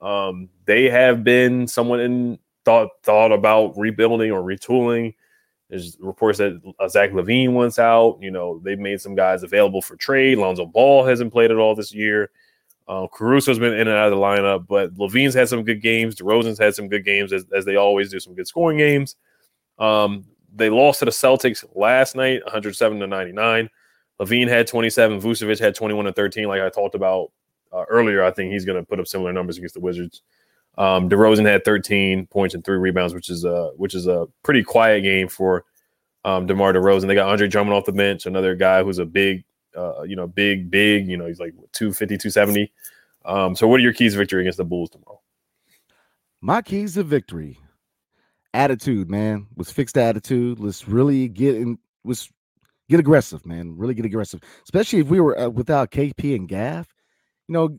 Um, 0.00 0.48
they 0.64 0.88
have 0.90 1.24
been 1.24 1.66
someone 1.66 2.00
in 2.00 2.38
thought 2.64 2.88
thought 3.02 3.32
about 3.32 3.76
rebuilding 3.76 4.30
or 4.30 4.42
retooling. 4.42 5.14
There's 5.70 5.96
reports 5.98 6.38
that 6.38 6.60
uh, 6.78 6.88
Zach 6.88 7.10
LaVine 7.10 7.52
wants 7.52 7.78
out. 7.78 8.18
You 8.20 8.30
know, 8.30 8.60
they've 8.62 8.78
made 8.78 9.00
some 9.00 9.14
guys 9.14 9.42
available 9.42 9.82
for 9.82 9.96
trade. 9.96 10.38
Lonzo 10.38 10.66
Ball 10.66 11.04
hasn't 11.04 11.32
played 11.32 11.50
at 11.50 11.56
all 11.56 11.74
this 11.74 11.92
year. 11.92 12.30
Uh, 12.86 13.06
Caruso's 13.06 13.58
been 13.58 13.72
in 13.72 13.88
and 13.88 13.96
out 13.96 14.12
of 14.12 14.18
the 14.18 14.22
lineup, 14.22 14.66
but 14.68 14.94
LaVine's 14.94 15.32
had 15.32 15.48
some 15.48 15.64
good 15.64 15.80
games. 15.80 16.16
DeRozan's 16.16 16.58
had 16.58 16.74
some 16.74 16.86
good 16.88 17.02
games, 17.02 17.32
as, 17.32 17.46
as 17.56 17.64
they 17.64 17.76
always 17.76 18.10
do, 18.10 18.20
some 18.20 18.34
good 18.34 18.46
scoring 18.46 18.76
games. 18.76 19.16
Um, 19.78 20.26
they 20.54 20.70
lost 20.70 21.00
to 21.00 21.04
the 21.04 21.10
Celtics 21.10 21.64
last 21.74 22.16
night, 22.16 22.42
107 22.44 23.00
to 23.00 23.06
99. 23.06 23.68
LaVine 24.20 24.48
had 24.48 24.66
27. 24.66 25.20
Vucevic 25.20 25.58
had 25.58 25.74
21 25.74 26.06
and 26.06 26.16
13. 26.16 26.46
Like 26.46 26.62
I 26.62 26.68
talked 26.70 26.94
about 26.94 27.32
uh, 27.72 27.84
earlier, 27.88 28.22
I 28.22 28.30
think 28.30 28.52
he's 28.52 28.64
going 28.64 28.78
to 28.78 28.86
put 28.86 29.00
up 29.00 29.06
similar 29.06 29.32
numbers 29.32 29.58
against 29.58 29.74
the 29.74 29.80
Wizards. 29.80 30.22
Um, 30.78 31.08
DeRozan 31.08 31.46
had 31.46 31.64
13 31.64 32.26
points 32.26 32.54
and 32.54 32.64
three 32.64 32.78
rebounds, 32.78 33.14
which 33.14 33.28
is 33.30 33.44
a 33.44 33.70
which 33.76 33.94
is 33.94 34.06
a 34.06 34.26
pretty 34.42 34.62
quiet 34.62 35.02
game 35.02 35.28
for 35.28 35.64
um, 36.24 36.46
DeMar 36.46 36.72
DeRozan. 36.72 37.06
They 37.06 37.14
got 37.14 37.28
Andre 37.28 37.48
Drummond 37.48 37.74
off 37.74 37.84
the 37.84 37.92
bench, 37.92 38.26
another 38.26 38.54
guy 38.54 38.82
who's 38.82 38.98
a 38.98 39.04
big, 39.04 39.44
uh, 39.76 40.02
you 40.02 40.16
know, 40.16 40.26
big, 40.26 40.70
big. 40.70 41.08
You 41.08 41.16
know, 41.16 41.26
he's 41.26 41.38
like 41.38 41.52
250, 41.72 42.18
270. 42.18 42.72
Um, 43.24 43.54
so, 43.54 43.68
what 43.68 43.78
are 43.78 43.82
your 43.82 43.92
keys 43.92 44.12
to 44.12 44.18
victory 44.18 44.42
against 44.42 44.58
the 44.58 44.64
Bulls 44.64 44.90
tomorrow? 44.90 45.20
My 46.40 46.60
keys 46.60 46.94
to 46.94 47.04
victory 47.04 47.58
attitude, 48.54 49.10
man. 49.10 49.46
Let's 49.56 49.70
fix 49.70 49.92
the 49.92 50.02
attitude. 50.02 50.58
Let's 50.58 50.88
really 50.88 51.28
get 51.28 51.56
in. 51.56 51.78
Let's 52.04 52.30
get 52.88 53.00
aggressive, 53.00 53.44
man. 53.44 53.76
Really 53.76 53.94
get 53.94 54.06
aggressive, 54.06 54.40
especially 54.62 55.00
if 55.00 55.08
we 55.08 55.20
were 55.20 55.38
uh, 55.38 55.48
without 55.48 55.90
KP 55.90 56.34
and 56.34 56.48
Gaff. 56.48 56.94
You 57.48 57.52
know, 57.52 57.78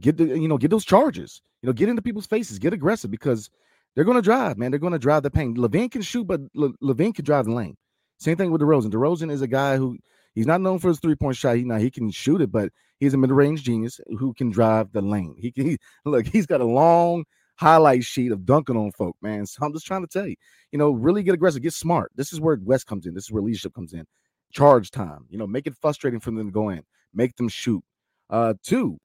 get 0.00 0.16
the 0.16 0.24
you 0.24 0.48
know 0.48 0.58
get 0.58 0.70
those 0.70 0.84
charges. 0.84 1.42
You 1.62 1.68
know, 1.68 1.72
get 1.72 1.88
into 1.88 2.02
people's 2.02 2.26
faces. 2.26 2.58
Get 2.58 2.72
aggressive 2.72 3.10
because 3.10 3.50
they're 3.94 4.04
going 4.04 4.16
to 4.16 4.22
drive, 4.22 4.58
man. 4.58 4.70
They're 4.70 4.80
going 4.80 4.92
to 4.92 4.98
drive 4.98 5.22
the 5.22 5.30
paint. 5.30 5.58
LaVine 5.58 5.90
can 5.90 6.02
shoot, 6.02 6.26
but 6.26 6.40
Le- 6.54 6.72
LaVine 6.82 7.14
can 7.14 7.24
drive 7.24 7.46
the 7.46 7.52
lane. 7.52 7.76
Same 8.18 8.36
thing 8.36 8.50
with 8.50 8.60
DeRozan. 8.60 8.92
DeRozan 8.92 9.30
is 9.30 9.42
a 9.42 9.48
guy 9.48 9.76
who 9.76 9.98
he's 10.34 10.46
not 10.46 10.60
known 10.60 10.78
for 10.78 10.88
his 10.88 10.98
three 11.00 11.14
point 11.14 11.36
shot. 11.36 11.56
He 11.56 11.64
now 11.64 11.78
he 11.78 11.90
can 11.90 12.10
shoot 12.10 12.40
it, 12.40 12.50
but 12.50 12.70
he's 12.98 13.14
a 13.14 13.18
mid 13.18 13.30
range 13.30 13.62
genius 13.62 14.00
who 14.18 14.34
can 14.34 14.50
drive 14.50 14.92
the 14.92 15.02
lane. 15.02 15.36
He 15.38 15.52
can 15.52 15.66
he, 15.66 15.78
look. 16.04 16.26
He's 16.26 16.46
got 16.46 16.60
a 16.60 16.64
long 16.64 17.24
highlight 17.58 18.04
sheet 18.04 18.32
of 18.32 18.46
dunking 18.46 18.76
on 18.76 18.92
folk, 18.92 19.16
man. 19.20 19.44
So 19.46 19.64
I'm 19.66 19.72
just 19.72 19.86
trying 19.86 20.02
to 20.02 20.08
tell 20.08 20.26
you, 20.26 20.36
you 20.72 20.78
know, 20.78 20.90
really 20.92 21.22
get 21.22 21.34
aggressive, 21.34 21.62
get 21.62 21.74
smart. 21.74 22.12
This 22.14 22.32
is 22.32 22.40
where 22.40 22.58
Wes 22.62 22.84
comes 22.84 23.06
in. 23.06 23.14
This 23.14 23.24
is 23.24 23.32
where 23.32 23.42
leadership 23.42 23.74
comes 23.74 23.92
in. 23.92 24.04
Charge 24.52 24.90
time, 24.90 25.26
you 25.28 25.38
know, 25.38 25.46
make 25.46 25.66
it 25.66 25.74
frustrating 25.80 26.20
for 26.20 26.30
them 26.30 26.46
to 26.46 26.52
go 26.52 26.70
in, 26.70 26.82
make 27.12 27.36
them 27.36 27.48
shoot. 27.48 27.82
Uh, 28.30 28.54
two, 28.62 28.98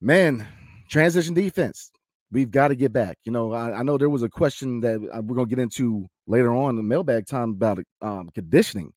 man, 0.00 0.46
transition 0.88 1.34
defense. 1.34 1.90
We've 2.30 2.50
got 2.50 2.68
to 2.68 2.76
get 2.76 2.92
back. 2.92 3.18
You 3.24 3.32
know, 3.32 3.52
I, 3.52 3.78
I 3.78 3.82
know 3.82 3.96
there 3.98 4.10
was 4.10 4.22
a 4.22 4.28
question 4.28 4.80
that 4.80 4.96
uh, 5.12 5.22
we're 5.22 5.36
gonna 5.36 5.46
get 5.48 5.58
into 5.58 6.06
later 6.26 6.54
on 6.54 6.70
in 6.70 6.76
the 6.76 6.82
mailbag 6.82 7.26
time 7.26 7.50
about 7.50 7.80
um, 8.02 8.30
conditioning, 8.34 8.92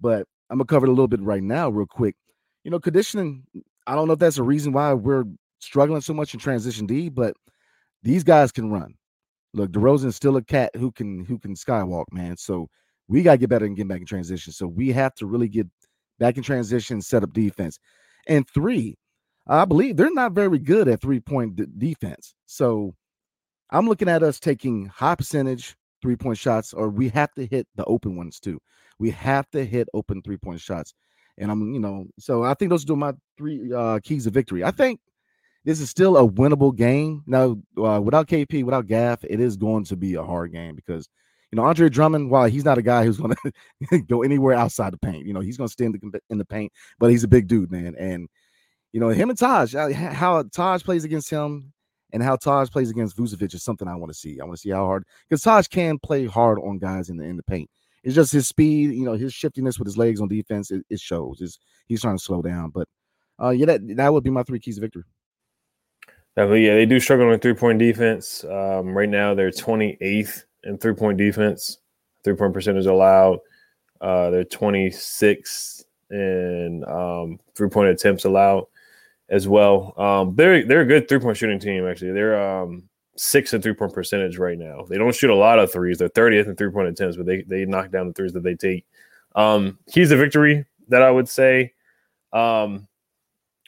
but 0.00 0.26
I'm 0.50 0.58
gonna 0.58 0.66
cover 0.66 0.86
it 0.86 0.90
a 0.90 0.92
little 0.92 1.08
bit 1.08 1.20
right 1.20 1.42
now, 1.42 1.70
real 1.70 1.86
quick. 1.86 2.16
you 2.64 2.70
know, 2.70 2.80
conditioning. 2.80 3.44
I 3.86 3.94
don't 3.94 4.08
know 4.08 4.14
if 4.14 4.18
that's 4.18 4.38
a 4.38 4.42
reason 4.42 4.72
why 4.72 4.92
we're 4.94 5.24
struggling 5.60 6.00
so 6.00 6.12
much 6.14 6.34
in 6.34 6.40
transition 6.40 6.86
D, 6.86 7.08
but 7.08 7.34
these 8.06 8.22
guys 8.22 8.52
can 8.52 8.70
run. 8.70 8.94
Look, 9.52 9.72
DeRozan's 9.72 10.14
still 10.14 10.36
a 10.36 10.42
cat 10.42 10.70
who 10.76 10.92
can 10.92 11.24
who 11.24 11.38
can 11.38 11.54
skywalk, 11.54 12.04
man. 12.12 12.36
So 12.36 12.68
we 13.08 13.22
got 13.22 13.32
to 13.32 13.38
get 13.38 13.50
better 13.50 13.66
and 13.66 13.76
get 13.76 13.88
back 13.88 14.00
in 14.00 14.06
transition. 14.06 14.52
So 14.52 14.68
we 14.68 14.92
have 14.92 15.14
to 15.16 15.26
really 15.26 15.48
get 15.48 15.66
back 16.20 16.36
in 16.36 16.44
transition, 16.44 17.02
set 17.02 17.24
up 17.24 17.32
defense. 17.32 17.78
And 18.28 18.48
three, 18.48 18.96
I 19.48 19.64
believe 19.64 19.96
they're 19.96 20.12
not 20.12 20.32
very 20.32 20.60
good 20.60 20.86
at 20.86 21.00
three 21.00 21.18
point 21.18 21.56
d- 21.56 21.66
defense. 21.78 22.34
So 22.46 22.94
I'm 23.70 23.88
looking 23.88 24.08
at 24.08 24.22
us 24.22 24.38
taking 24.38 24.86
high 24.86 25.16
percentage 25.16 25.74
three 26.00 26.16
point 26.16 26.38
shots, 26.38 26.72
or 26.72 26.88
we 26.90 27.08
have 27.08 27.34
to 27.34 27.44
hit 27.44 27.66
the 27.74 27.84
open 27.86 28.16
ones 28.16 28.38
too. 28.38 28.60
We 29.00 29.10
have 29.10 29.50
to 29.50 29.64
hit 29.64 29.88
open 29.94 30.22
three 30.22 30.36
point 30.36 30.60
shots. 30.60 30.94
And 31.38 31.50
I'm, 31.50 31.74
you 31.74 31.80
know, 31.80 32.06
so 32.20 32.44
I 32.44 32.54
think 32.54 32.70
those 32.70 32.88
are 32.88 32.94
my 32.94 33.14
three 33.36 33.72
uh, 33.72 33.98
keys 34.04 34.28
of 34.28 34.32
victory. 34.32 34.62
I 34.62 34.70
think 34.70 35.00
this 35.66 35.80
is 35.80 35.90
still 35.90 36.16
a 36.16 36.26
winnable 36.26 36.74
game. 36.74 37.24
Now, 37.26 37.58
uh, 37.76 38.00
without 38.00 38.28
KP, 38.28 38.64
without 38.64 38.86
Gaff, 38.86 39.24
it 39.24 39.40
is 39.40 39.56
going 39.56 39.84
to 39.84 39.96
be 39.96 40.14
a 40.14 40.22
hard 40.22 40.52
game 40.52 40.76
because 40.76 41.08
you 41.52 41.56
know, 41.56 41.64
Andre 41.64 41.88
Drummond, 41.88 42.30
while 42.30 42.46
he's 42.46 42.64
not 42.64 42.78
a 42.78 42.82
guy 42.82 43.04
who's 43.04 43.18
going 43.18 43.34
to 43.90 43.98
go 44.02 44.22
anywhere 44.22 44.54
outside 44.54 44.92
the 44.92 44.98
paint, 44.98 45.26
you 45.26 45.32
know, 45.32 45.40
he's 45.40 45.56
going 45.56 45.68
to 45.68 45.72
stay 45.72 45.84
in 45.84 45.92
the, 45.92 46.20
in 46.30 46.38
the 46.38 46.44
paint, 46.44 46.72
but 46.98 47.10
he's 47.10 47.24
a 47.24 47.28
big 47.28 47.48
dude, 47.48 47.70
man. 47.70 47.94
And, 47.98 48.28
you 48.92 49.00
know, 49.00 49.08
him 49.08 49.28
and 49.28 49.38
Taj, 49.38 49.74
how 49.74 50.42
Taj 50.52 50.82
plays 50.82 51.04
against 51.04 51.30
him 51.30 51.72
and 52.12 52.22
how 52.22 52.36
Taj 52.36 52.70
plays 52.70 52.90
against 52.90 53.16
Vucevic 53.16 53.54
is 53.54 53.62
something 53.62 53.88
I 53.88 53.96
want 53.96 54.12
to 54.12 54.18
see. 54.18 54.40
I 54.40 54.44
want 54.44 54.56
to 54.56 54.60
see 54.60 54.70
how 54.70 54.86
hard, 54.86 55.04
because 55.28 55.42
Taj 55.42 55.66
can 55.66 55.98
play 55.98 56.26
hard 56.26 56.58
on 56.58 56.78
guys 56.78 57.10
in 57.10 57.16
the, 57.16 57.24
in 57.24 57.36
the 57.36 57.42
paint. 57.42 57.70
It's 58.04 58.14
just 58.14 58.32
his 58.32 58.46
speed, 58.46 58.92
you 58.92 59.04
know, 59.04 59.14
his 59.14 59.34
shiftiness 59.34 59.78
with 59.78 59.86
his 59.86 59.98
legs 59.98 60.20
on 60.20 60.28
defense, 60.28 60.70
it, 60.70 60.84
it 60.90 61.00
shows. 61.00 61.40
It's, 61.40 61.58
he's 61.86 62.02
trying 62.02 62.16
to 62.16 62.22
slow 62.22 62.40
down. 62.40 62.70
But, 62.70 62.88
uh, 63.42 63.50
yeah, 63.50 63.66
that, 63.66 63.96
that 63.96 64.12
would 64.12 64.24
be 64.24 64.30
my 64.30 64.44
three 64.44 64.60
keys 64.60 64.78
of 64.78 64.82
victory. 64.82 65.04
Definitely, 66.36 66.66
yeah, 66.66 66.74
they 66.74 66.84
do 66.86 67.00
struggle 67.00 67.32
in 67.32 67.40
three 67.40 67.54
point 67.54 67.78
defense. 67.78 68.44
Um, 68.44 68.96
right 68.96 69.08
now, 69.08 69.34
they're 69.34 69.50
28th 69.50 70.44
in 70.64 70.76
three 70.76 70.92
point 70.92 71.16
defense, 71.16 71.78
three 72.24 72.34
point 72.34 72.52
percentage 72.52 72.84
allowed. 72.86 73.38
Uh, 74.02 74.28
they're 74.28 74.44
26 74.44 75.84
in 76.10 76.84
um, 76.86 77.40
three 77.54 77.70
point 77.70 77.88
attempts 77.88 78.26
allowed 78.26 78.66
as 79.30 79.48
well. 79.48 79.94
Um, 79.98 80.34
they're 80.36 80.64
they're 80.66 80.82
a 80.82 80.86
good 80.86 81.08
three 81.08 81.20
point 81.20 81.38
shooting 81.38 81.58
team 81.58 81.86
actually. 81.86 82.12
They're 82.12 82.38
um, 82.38 82.86
six 83.16 83.54
in 83.54 83.62
three 83.62 83.72
point 83.72 83.94
percentage 83.94 84.36
right 84.36 84.58
now. 84.58 84.84
They 84.88 84.98
don't 84.98 85.14
shoot 85.14 85.30
a 85.30 85.34
lot 85.34 85.58
of 85.58 85.72
threes. 85.72 85.96
They're 85.98 86.10
30th 86.10 86.48
in 86.48 86.56
three 86.56 86.70
point 86.70 86.88
attempts, 86.88 87.16
but 87.16 87.24
they 87.24 87.42
they 87.42 87.64
knock 87.64 87.90
down 87.90 88.08
the 88.08 88.12
threes 88.12 88.34
that 88.34 88.42
they 88.42 88.54
take. 88.54 88.84
Um, 89.34 89.78
keys 89.90 90.10
to 90.10 90.16
victory 90.16 90.66
that 90.88 91.02
I 91.02 91.10
would 91.10 91.30
say. 91.30 91.72
Um, 92.34 92.86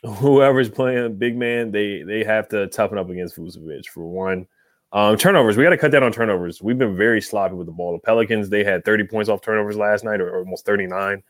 whoever's 0.05 0.71
playing 0.71 1.17
big 1.17 1.37
man, 1.37 1.71
they 1.71 2.03
they 2.03 2.25
have 2.25 2.49
to 2.51 2.67
toughen 2.69 2.99
up 2.99 3.11
against 3.11 3.37
Vucevic 3.37 3.87
for 3.87 4.07
one. 4.07 4.47
Um, 4.93 5.19
turnovers, 5.19 5.57
we 5.57 5.65
got 5.65 5.71
to 5.71 5.77
cut 5.77 5.91
down 5.91 6.03
on 6.03 6.13
turnovers. 6.13 6.63
We've 6.63 6.79
been 6.79 6.97
very 6.97 7.21
sloppy 7.21 7.55
with 7.55 7.67
the 7.67 7.73
ball. 7.73 7.93
The 7.93 7.99
Pelicans, 7.99 8.49
they 8.49 8.65
had 8.65 8.87
30 8.87 9.05
points 9.05 9.29
off 9.29 9.43
turnovers 9.43 9.77
last 9.77 10.03
night, 10.03 10.21
or, 10.21 10.31
or 10.31 10.39
almost 10.39 10.65
39. 10.65 11.23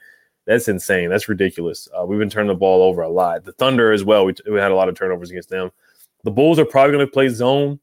That's 0.47 0.69
insane. 0.69 1.11
That's 1.11 1.29
ridiculous. 1.29 1.89
Uh, 1.93 2.07
we've 2.07 2.21
been 2.21 2.31
turning 2.31 2.49
the 2.49 2.55
ball 2.55 2.83
over 2.83 3.03
a 3.03 3.09
lot. 3.09 3.45
The 3.45 3.53
Thunder 3.53 3.93
as 3.93 4.05
well. 4.05 4.25
We, 4.25 4.35
we 4.49 4.59
had 4.59 4.71
a 4.71 4.77
lot 4.77 4.89
of 4.89 4.97
turnovers 4.97 5.31
against 5.31 5.51
them. 5.51 5.71
The 6.23 6.31
Bulls 6.31 6.59
are 6.59 6.65
probably 6.65 6.93
going 6.93 7.07
to 7.07 7.13
play 7.13 7.29
zone. 7.29 7.81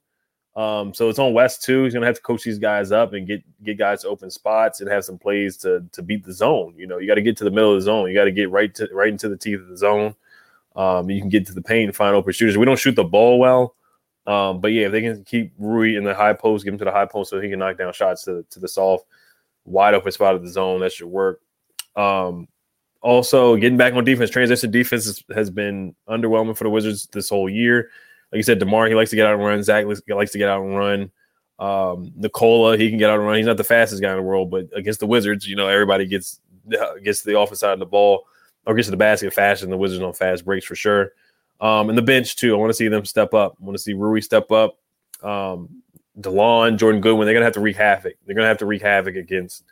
Um, 0.55 0.93
so 0.93 1.09
it's 1.09 1.19
on 1.19 1.33
Wes 1.33 1.57
too. 1.57 1.83
He's 1.83 1.93
going 1.93 2.01
to 2.01 2.07
have 2.07 2.15
to 2.15 2.21
coach 2.21 2.43
these 2.43 2.59
guys 2.59 2.93
up 2.93 3.11
and 3.11 3.27
get 3.27 3.43
get 3.63 3.77
guys 3.77 4.03
to 4.03 4.07
open 4.07 4.31
spots 4.31 4.79
and 4.79 4.89
have 4.89 5.03
some 5.03 5.17
plays 5.17 5.57
to 5.57 5.85
to 5.91 6.01
beat 6.01 6.23
the 6.23 6.31
zone. 6.31 6.73
You 6.77 6.87
know, 6.87 6.97
you 6.97 7.07
got 7.07 7.15
to 7.15 7.21
get 7.21 7.35
to 7.37 7.43
the 7.43 7.51
middle 7.51 7.73
of 7.73 7.77
the 7.77 7.85
zone. 7.85 8.07
You 8.07 8.15
got 8.15 8.23
to 8.23 8.31
get 8.31 8.49
right 8.49 8.73
to 8.75 8.87
right 8.93 9.09
into 9.09 9.27
the 9.27 9.35
teeth 9.35 9.59
of 9.59 9.67
the 9.67 9.77
zone. 9.77 10.15
Um, 10.75 11.09
you 11.09 11.21
can 11.21 11.29
get 11.29 11.47
to 11.47 11.53
the 11.53 11.61
paint 11.61 11.87
and 11.87 11.95
find 11.95 12.15
open 12.15 12.33
shooters. 12.33 12.57
We 12.57 12.65
don't 12.65 12.79
shoot 12.79 12.95
the 12.95 13.03
ball 13.03 13.39
well. 13.39 13.75
Um, 14.27 14.59
but 14.59 14.71
yeah, 14.71 14.87
if 14.87 14.91
they 14.91 15.01
can 15.01 15.23
keep 15.23 15.53
Rui 15.57 15.95
in 15.95 16.03
the 16.03 16.13
high 16.13 16.33
post, 16.33 16.65
get 16.65 16.73
him 16.73 16.79
to 16.79 16.85
the 16.85 16.91
high 16.91 17.05
post 17.05 17.29
so 17.29 17.39
he 17.39 17.49
can 17.49 17.59
knock 17.59 17.77
down 17.77 17.93
shots 17.93 18.23
to, 18.25 18.45
to 18.49 18.59
the 18.59 18.67
soft, 18.67 19.05
wide 19.65 19.93
open 19.93 20.11
spot 20.11 20.35
of 20.35 20.41
the 20.41 20.49
zone, 20.49 20.81
that 20.81 20.91
should 20.91 21.07
work. 21.07 21.41
Um, 21.95 22.47
also, 23.01 23.55
getting 23.55 23.77
back 23.77 23.93
on 23.93 24.03
defense, 24.03 24.31
transition 24.31 24.71
defense 24.71 25.05
has, 25.05 25.23
has, 25.33 25.49
been 25.51 25.95
underwhelming 26.09 26.57
for 26.57 26.63
the 26.63 26.71
Wizards 26.71 27.07
this 27.11 27.29
whole 27.29 27.47
year. 27.47 27.91
Like 28.31 28.37
you 28.37 28.43
said, 28.43 28.57
DeMar, 28.57 28.87
he 28.87 28.95
likes 28.95 29.11
to 29.11 29.15
get 29.15 29.27
out 29.27 29.35
and 29.35 29.43
run. 29.43 29.61
Zach 29.61 29.85
likes 29.85 30.31
to 30.31 30.37
get 30.39 30.49
out 30.49 30.63
and 30.63 30.75
run. 30.75 31.11
Um, 31.59 32.11
Nikola, 32.15 32.77
he 32.77 32.89
can 32.89 32.97
get 32.97 33.11
out 33.11 33.19
and 33.19 33.27
run. 33.27 33.37
He's 33.37 33.45
not 33.45 33.57
the 33.57 33.63
fastest 33.63 34.01
guy 34.01 34.09
in 34.09 34.17
the 34.17 34.23
world, 34.23 34.49
but 34.49 34.67
against 34.73 34.99
the 34.99 35.05
Wizards, 35.05 35.47
you 35.47 35.55
know, 35.55 35.67
everybody 35.67 36.07
gets 36.07 36.41
gets 37.03 37.21
the 37.21 37.39
offense 37.39 37.59
side 37.59 37.73
of 37.73 37.79
the 37.79 37.85
ball 37.85 38.25
or 38.65 38.75
gets 38.75 38.87
to 38.87 38.91
the 38.91 38.97
basket 38.97 39.33
faster 39.33 39.65
than 39.65 39.71
the 39.71 39.77
Wizards 39.77 40.01
on 40.01 40.13
fast 40.13 40.45
breaks 40.45 40.65
for 40.65 40.75
sure. 40.75 41.11
Um, 41.61 41.89
and 41.89 41.97
the 41.97 42.01
bench 42.01 42.35
too. 42.35 42.53
I 42.53 42.57
want 42.57 42.69
to 42.69 42.75
see 42.75 42.87
them 42.87 43.05
step 43.05 43.33
up. 43.33 43.55
I 43.61 43.63
want 43.65 43.77
to 43.77 43.81
see 43.81 43.93
Rui 43.93 44.21
step 44.21 44.51
up. 44.51 44.77
Um, 45.23 45.81
Delon, 46.19 46.77
Jordan 46.77 47.01
Goodwin, 47.01 47.25
they're 47.25 47.33
gonna 47.33 47.45
have 47.45 47.53
to 47.53 47.59
wreak 47.59 47.75
havoc. 47.75 48.15
They're 48.25 48.35
gonna 48.35 48.47
have 48.47 48.57
to 48.59 48.65
wreak 48.65 48.81
havoc 48.81 49.15
against 49.15 49.63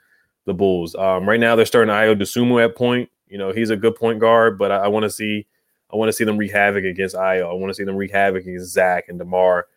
the 0.46 0.54
Bulls. 0.54 0.96
Um, 0.96 1.28
right 1.28 1.40
now 1.40 1.56
they're 1.56 1.66
starting 1.66 1.94
Ayo 1.94 2.20
Dosunmu 2.20 2.64
at 2.64 2.76
point. 2.76 3.10
You 3.28 3.38
know, 3.38 3.52
he's 3.52 3.70
a 3.70 3.78
good 3.78 3.96
point 3.96 4.20
guard, 4.20 4.58
but 4.58 4.72
I, 4.72 4.78
I 4.78 4.88
want 4.88 5.04
to 5.04 5.10
see 5.10 5.48
I 5.92 5.96
want 5.96 6.10
to 6.10 6.14
see 6.14 6.24
them 6.24 6.38
wreak 6.38 6.52
havoc 6.52 6.84
against 6.84 7.16
Ayo. 7.16 7.50
I 7.50 7.54
want 7.54 7.70
to 7.70 7.74
see 7.74 7.84
them 7.84 7.96
wreak 7.96 8.12
havoc 8.12 8.44
against 8.44 8.74
Zach 8.74 9.06
and 9.08 9.20
DeMar. 9.20 9.68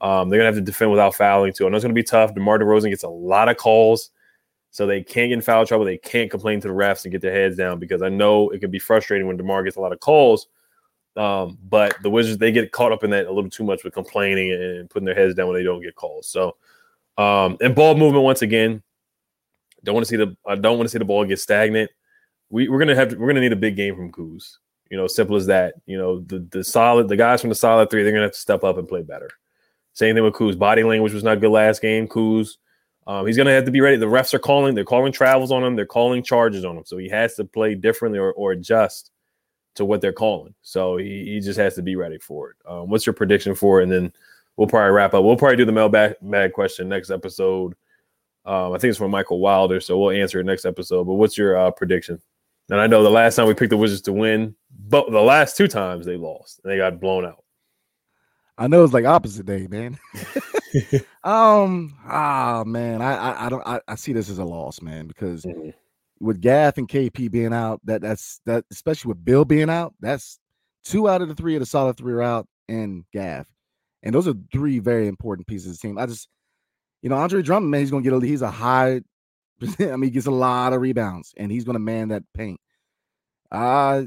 Um, 0.00 0.28
they're 0.28 0.38
gonna 0.38 0.46
have 0.46 0.56
to 0.56 0.60
defend 0.60 0.90
without 0.90 1.14
fouling 1.14 1.52
too. 1.52 1.66
I 1.66 1.68
know 1.68 1.76
it's 1.76 1.84
gonna 1.84 1.94
be 1.94 2.02
tough. 2.02 2.34
DeMar 2.34 2.58
DeRozan 2.58 2.90
gets 2.90 3.04
a 3.04 3.08
lot 3.08 3.48
of 3.48 3.56
calls, 3.56 4.10
so 4.70 4.86
they 4.86 5.02
can't 5.02 5.30
get 5.30 5.34
in 5.34 5.40
foul 5.40 5.66
trouble. 5.66 5.84
They 5.84 5.98
can't 5.98 6.30
complain 6.30 6.60
to 6.60 6.68
the 6.68 6.74
refs 6.74 7.04
and 7.04 7.12
get 7.12 7.22
their 7.22 7.32
heads 7.32 7.56
down 7.56 7.78
because 7.78 8.02
I 8.02 8.08
know 8.08 8.50
it 8.50 8.60
can 8.60 8.70
be 8.70 8.78
frustrating 8.78 9.26
when 9.26 9.36
DeMar 9.36 9.62
gets 9.64 9.76
a 9.76 9.80
lot 9.80 9.92
of 9.92 10.00
calls 10.00 10.48
um, 11.16 11.56
but 11.68 11.96
the 12.02 12.10
Wizards 12.10 12.38
they 12.38 12.52
get 12.52 12.72
caught 12.72 12.92
up 12.92 13.02
in 13.02 13.10
that 13.10 13.26
a 13.26 13.32
little 13.32 13.50
too 13.50 13.64
much 13.64 13.84
with 13.84 13.94
complaining 13.94 14.52
and 14.52 14.90
putting 14.90 15.06
their 15.06 15.14
heads 15.14 15.34
down 15.34 15.48
when 15.48 15.56
they 15.56 15.62
don't 15.62 15.82
get 15.82 15.94
calls. 15.94 16.28
So, 16.28 16.56
um, 17.16 17.56
and 17.60 17.74
ball 17.74 17.94
movement 17.94 18.24
once 18.24 18.42
again, 18.42 18.82
don't 19.82 19.94
want 19.94 20.04
to 20.06 20.10
see 20.10 20.16
the 20.16 20.36
I 20.46 20.56
don't 20.56 20.76
want 20.76 20.88
to 20.88 20.92
see 20.92 20.98
the 20.98 21.06
ball 21.06 21.24
get 21.24 21.40
stagnant. 21.40 21.90
We 22.50 22.68
we're 22.68 22.78
gonna 22.78 22.94
have 22.94 23.10
to, 23.10 23.16
we're 23.16 23.28
gonna 23.28 23.40
need 23.40 23.52
a 23.52 23.56
big 23.56 23.76
game 23.76 23.96
from 23.96 24.12
Kuz. 24.12 24.58
You 24.90 24.96
know, 24.98 25.06
simple 25.06 25.36
as 25.36 25.46
that. 25.46 25.74
You 25.86 25.96
know, 25.96 26.20
the 26.20 26.46
the 26.50 26.62
solid 26.62 27.08
the 27.08 27.16
guys 27.16 27.40
from 27.40 27.50
the 27.50 27.56
solid 27.56 27.90
three 27.90 28.02
they're 28.02 28.12
gonna 28.12 28.24
have 28.24 28.32
to 28.32 28.38
step 28.38 28.62
up 28.62 28.76
and 28.76 28.88
play 28.88 29.02
better. 29.02 29.30
Same 29.94 30.14
thing 30.14 30.24
with 30.24 30.34
Kuz. 30.34 30.58
Body 30.58 30.82
language 30.82 31.14
was 31.14 31.24
not 31.24 31.40
good 31.40 31.50
last 31.50 31.80
game. 31.80 32.06
Kuz. 32.06 32.56
Um, 33.06 33.26
he's 33.26 33.36
going 33.36 33.46
to 33.46 33.52
have 33.52 33.64
to 33.64 33.70
be 33.70 33.80
ready. 33.80 33.96
The 33.96 34.06
refs 34.06 34.34
are 34.34 34.38
calling. 34.38 34.74
They're 34.74 34.84
calling 34.84 35.12
travels 35.12 35.52
on 35.52 35.62
him. 35.62 35.76
They're 35.76 35.86
calling 35.86 36.22
charges 36.22 36.64
on 36.64 36.76
him. 36.76 36.84
So 36.84 36.96
he 36.96 37.08
has 37.08 37.34
to 37.36 37.44
play 37.44 37.74
differently 37.74 38.18
or, 38.18 38.32
or 38.32 38.52
adjust 38.52 39.10
to 39.76 39.84
what 39.84 40.00
they're 40.00 40.12
calling. 40.12 40.54
So 40.62 40.96
he, 40.96 41.24
he 41.24 41.40
just 41.40 41.58
has 41.58 41.74
to 41.76 41.82
be 41.82 41.96
ready 41.96 42.18
for 42.18 42.50
it. 42.50 42.56
Um, 42.68 42.90
what's 42.90 43.06
your 43.06 43.12
prediction 43.12 43.54
for 43.54 43.80
it? 43.80 43.84
And 43.84 43.92
then 43.92 44.12
we'll 44.56 44.66
probably 44.66 44.90
wrap 44.90 45.14
up. 45.14 45.22
We'll 45.22 45.36
probably 45.36 45.56
do 45.56 45.64
the 45.64 45.72
mailbag 45.72 46.52
question 46.52 46.88
next 46.88 47.10
episode. 47.10 47.74
Um, 48.44 48.72
I 48.72 48.78
think 48.78 48.90
it's 48.90 48.98
from 48.98 49.10
Michael 49.10 49.40
Wilder, 49.40 49.80
so 49.80 49.98
we'll 49.98 50.16
answer 50.16 50.40
it 50.40 50.44
next 50.44 50.64
episode. 50.64 51.04
But 51.04 51.14
what's 51.14 51.36
your 51.36 51.56
uh, 51.56 51.70
prediction? 51.72 52.20
And 52.70 52.80
I 52.80 52.86
know 52.86 53.02
the 53.02 53.10
last 53.10 53.36
time 53.36 53.46
we 53.46 53.54
picked 53.54 53.70
the 53.70 53.76
Wizards 53.76 54.02
to 54.02 54.12
win, 54.12 54.54
but 54.88 55.10
the 55.10 55.20
last 55.20 55.56
two 55.56 55.68
times 55.68 56.06
they 56.06 56.16
lost 56.16 56.60
and 56.62 56.72
they 56.72 56.76
got 56.76 57.00
blown 57.00 57.24
out. 57.24 57.44
I 58.58 58.68
know 58.68 58.84
it's 58.84 58.92
like 58.92 59.04
opposite 59.04 59.46
day, 59.46 59.66
man. 59.68 59.98
um, 61.24 61.96
ah, 62.06 62.64
man, 62.66 63.00
I, 63.00 63.16
I, 63.16 63.46
I 63.46 63.48
don't, 63.48 63.66
I, 63.66 63.80
I, 63.88 63.94
see 63.94 64.12
this 64.12 64.28
as 64.28 64.38
a 64.38 64.44
loss, 64.44 64.82
man, 64.82 65.06
because 65.06 65.44
mm-hmm 65.44 65.70
with 66.20 66.40
Gaff 66.40 66.78
and 66.78 66.88
KP 66.88 67.30
being 67.30 67.52
out, 67.52 67.80
that 67.84 68.00
that's 68.00 68.40
that 68.46 68.64
especially 68.70 69.10
with 69.10 69.24
Beal 69.24 69.44
being 69.44 69.70
out, 69.70 69.94
that's 70.00 70.38
two 70.84 71.08
out 71.08 71.22
of 71.22 71.28
the 71.28 71.34
three 71.34 71.54
of 71.54 71.60
the 71.60 71.66
solid 71.66 71.96
three 71.96 72.12
are 72.12 72.22
out 72.22 72.46
and 72.68 73.04
Gaff. 73.12 73.46
And 74.02 74.14
those 74.14 74.28
are 74.28 74.34
three 74.52 74.78
very 74.78 75.08
important 75.08 75.46
pieces 75.46 75.66
of 75.66 75.80
the 75.80 75.88
team. 75.88 75.98
I 75.98 76.06
just, 76.06 76.28
you 77.02 77.10
know, 77.10 77.16
Andre 77.16 77.42
Drummond, 77.42 77.70
man, 77.70 77.80
he's 77.80 77.90
gonna 77.90 78.02
get 78.02 78.12
a 78.12 78.20
he's 78.20 78.42
a 78.42 78.50
high, 78.50 79.00
I 79.80 79.96
mean, 79.96 80.04
he 80.04 80.10
gets 80.10 80.26
a 80.26 80.30
lot 80.30 80.72
of 80.72 80.80
rebounds 80.80 81.34
and 81.36 81.50
he's 81.50 81.64
gonna 81.64 81.78
man 81.78 82.08
that 82.08 82.22
paint. 82.34 82.60
Uh 83.50 84.04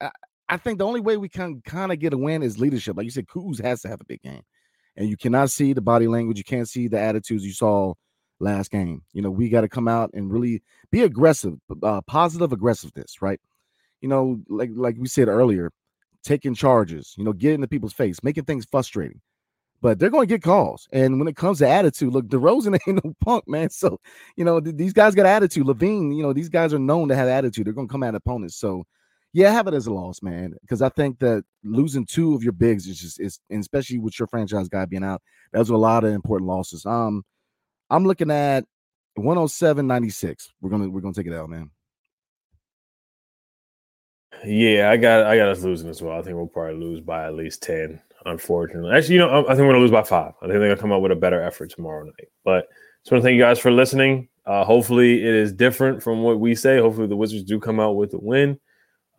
I, 0.00 0.10
I 0.48 0.56
think 0.56 0.78
the 0.78 0.86
only 0.86 1.00
way 1.00 1.16
we 1.16 1.28
can 1.28 1.60
kind 1.62 1.92
of 1.92 1.98
get 1.98 2.12
a 2.12 2.18
win 2.18 2.42
is 2.42 2.58
leadership. 2.58 2.96
Like 2.96 3.04
you 3.04 3.10
said, 3.10 3.26
Kuz 3.26 3.60
has 3.62 3.82
to 3.82 3.88
have 3.88 4.00
a 4.00 4.04
big 4.04 4.22
game. 4.22 4.42
And 4.96 5.08
you 5.08 5.16
cannot 5.16 5.50
see 5.50 5.72
the 5.72 5.80
body 5.80 6.06
language, 6.06 6.38
you 6.38 6.44
can't 6.44 6.68
see 6.68 6.88
the 6.88 6.98
attitudes 6.98 7.44
you 7.44 7.52
saw 7.52 7.94
last 8.40 8.70
game. 8.70 9.02
You 9.12 9.22
know, 9.22 9.30
we 9.30 9.48
got 9.48 9.62
to 9.62 9.68
come 9.68 9.88
out 9.88 10.10
and 10.14 10.32
really 10.32 10.62
be 10.90 11.02
aggressive, 11.02 11.54
uh, 11.82 12.00
positive 12.02 12.52
aggressiveness, 12.52 13.20
right? 13.20 13.40
You 14.00 14.08
know, 14.08 14.40
like 14.48 14.70
like 14.74 14.96
we 14.98 15.08
said 15.08 15.28
earlier, 15.28 15.72
taking 16.22 16.54
charges, 16.54 17.14
you 17.16 17.24
know, 17.24 17.32
getting 17.32 17.60
to 17.60 17.68
people's 17.68 17.92
face, 17.92 18.22
making 18.22 18.44
things 18.44 18.66
frustrating. 18.70 19.20
But 19.82 19.98
they're 19.98 20.10
going 20.10 20.26
to 20.26 20.34
get 20.34 20.42
calls. 20.42 20.88
And 20.90 21.18
when 21.18 21.28
it 21.28 21.36
comes 21.36 21.58
to 21.58 21.68
attitude, 21.68 22.12
look, 22.12 22.26
DeRozan 22.26 22.78
ain't 22.86 23.04
no 23.04 23.14
punk, 23.20 23.46
man. 23.46 23.68
So, 23.70 24.00
you 24.34 24.44
know, 24.44 24.58
th- 24.58 24.76
these 24.76 24.94
guys 24.94 25.14
got 25.14 25.26
attitude. 25.26 25.66
LaVine, 25.66 26.16
you 26.16 26.22
know, 26.22 26.32
these 26.32 26.48
guys 26.48 26.72
are 26.72 26.78
known 26.78 27.08
to 27.08 27.14
have 27.14 27.28
attitude. 27.28 27.66
They're 27.66 27.74
going 27.74 27.86
to 27.86 27.92
come 27.92 28.02
at 28.02 28.14
opponents. 28.14 28.56
So, 28.56 28.84
yeah, 29.36 29.52
have 29.52 29.66
it 29.66 29.74
as 29.74 29.86
a 29.86 29.92
loss, 29.92 30.22
man. 30.22 30.54
Because 30.62 30.80
I 30.80 30.88
think 30.88 31.18
that 31.18 31.44
losing 31.62 32.06
two 32.06 32.34
of 32.34 32.42
your 32.42 32.54
bigs 32.54 32.86
is 32.86 32.98
just 32.98 33.20
is, 33.20 33.38
especially 33.50 33.98
with 33.98 34.18
your 34.18 34.28
franchise 34.28 34.66
guy 34.66 34.86
being 34.86 35.04
out, 35.04 35.20
those 35.52 35.70
are 35.70 35.74
a 35.74 35.78
lot 35.78 36.04
of 36.04 36.14
important 36.14 36.48
losses. 36.48 36.86
Um, 36.86 37.22
I'm 37.90 38.06
looking 38.06 38.30
at 38.30 38.64
107.96. 39.18 40.48
We're 40.62 40.70
gonna 40.70 40.88
we're 40.88 41.02
gonna 41.02 41.12
take 41.12 41.26
it 41.26 41.34
out, 41.34 41.50
man. 41.50 41.70
Yeah, 44.42 44.88
I 44.90 44.96
got 44.96 45.26
I 45.26 45.36
got 45.36 45.50
us 45.50 45.62
losing 45.62 45.90
as 45.90 46.00
well. 46.00 46.18
I 46.18 46.22
think 46.22 46.36
we'll 46.36 46.46
probably 46.46 46.80
lose 46.80 47.02
by 47.02 47.26
at 47.26 47.34
least 47.34 47.62
ten. 47.62 48.00
Unfortunately, 48.24 48.90
actually, 48.90 49.16
you 49.16 49.20
know, 49.20 49.28
I, 49.28 49.40
I 49.40 49.48
think 49.48 49.66
we're 49.66 49.72
gonna 49.72 49.80
lose 49.80 49.90
by 49.90 50.02
five. 50.02 50.32
I 50.40 50.46
think 50.46 50.60
they're 50.60 50.70
gonna 50.70 50.80
come 50.80 50.92
up 50.92 51.02
with 51.02 51.12
a 51.12 51.16
better 51.16 51.42
effort 51.42 51.68
tomorrow 51.68 52.04
night. 52.04 52.28
But 52.42 52.68
just 53.02 53.12
want 53.12 53.22
to 53.22 53.26
thank 53.26 53.36
you 53.36 53.42
guys 53.42 53.58
for 53.58 53.70
listening. 53.70 54.28
Uh, 54.46 54.64
hopefully, 54.64 55.22
it 55.22 55.34
is 55.34 55.52
different 55.52 56.02
from 56.02 56.22
what 56.22 56.40
we 56.40 56.54
say. 56.54 56.78
Hopefully, 56.78 57.06
the 57.06 57.16
Wizards 57.16 57.44
do 57.44 57.60
come 57.60 57.78
out 57.78 57.96
with 57.96 58.14
a 58.14 58.18
win. 58.18 58.58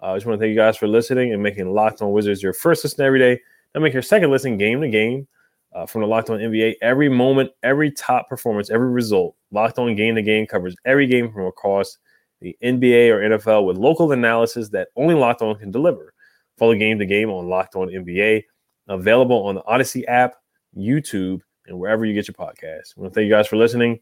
Uh, 0.02 0.12
I 0.12 0.16
just 0.16 0.26
want 0.26 0.40
to 0.40 0.44
thank 0.44 0.50
you 0.50 0.56
guys 0.56 0.78
for 0.78 0.88
listening 0.88 1.34
and 1.34 1.42
making 1.42 1.74
Locked 1.74 2.02
On 2.02 2.12
Wizards 2.12 2.44
your 2.44 2.54
first 2.54 2.84
listen 2.84 3.04
every 3.04 3.20
day. 3.20 3.40
Now 3.74 3.82
make 3.82 3.94
your 3.94 4.02
second 4.02 4.32
listen 4.32 4.58
game 4.58 4.82
to 4.82 4.90
game 4.90 5.28
uh, 5.74 5.86
from 5.86 6.02
the 6.02 6.08
Locked 6.08 6.30
On 6.30 6.40
NBA. 6.40 6.76
Every 6.82 7.10
moment, 7.10 7.52
every 7.64 7.92
top 7.92 8.28
performance, 8.30 8.70
every 8.70 8.90
result. 8.90 9.36
Locked 9.52 9.80
On 9.80 9.96
Game 9.96 10.16
to 10.16 10.22
Game 10.22 10.46
covers 10.46 10.76
every 10.86 11.08
game 11.08 11.32
from 11.32 11.46
across 11.46 11.98
the 12.42 12.56
NBA 12.64 13.10
or 13.10 13.38
NFL 13.38 13.66
with 13.66 13.78
local 13.78 14.12
analysis 14.12 14.70
that 14.70 14.90
only 14.96 15.16
Locked 15.16 15.42
On 15.42 15.56
can 15.56 15.72
deliver. 15.72 16.14
Follow 16.58 16.76
Game 16.76 17.00
to 17.00 17.06
Game 17.06 17.30
on 17.30 17.48
Locked 17.48 17.76
On 17.76 17.88
NBA, 17.88 18.44
available 18.88 19.46
on 19.46 19.56
the 19.56 19.66
Odyssey 19.66 20.08
app, 20.08 20.36
YouTube, 20.76 21.42
and 21.68 21.78
wherever 21.78 22.06
you 22.06 22.14
get 22.14 22.28
your 22.28 22.36
podcast. 22.36 22.94
I 22.96 23.02
want 23.02 23.14
to 23.14 23.16
thank 23.16 23.26
you 23.26 23.32
guys 23.32 23.48
for 23.48 23.58
listening. 23.58 24.00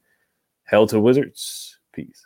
Hell 0.64 0.88
to 0.88 1.00
Wizards. 1.00 1.80
Peace. 1.94 2.26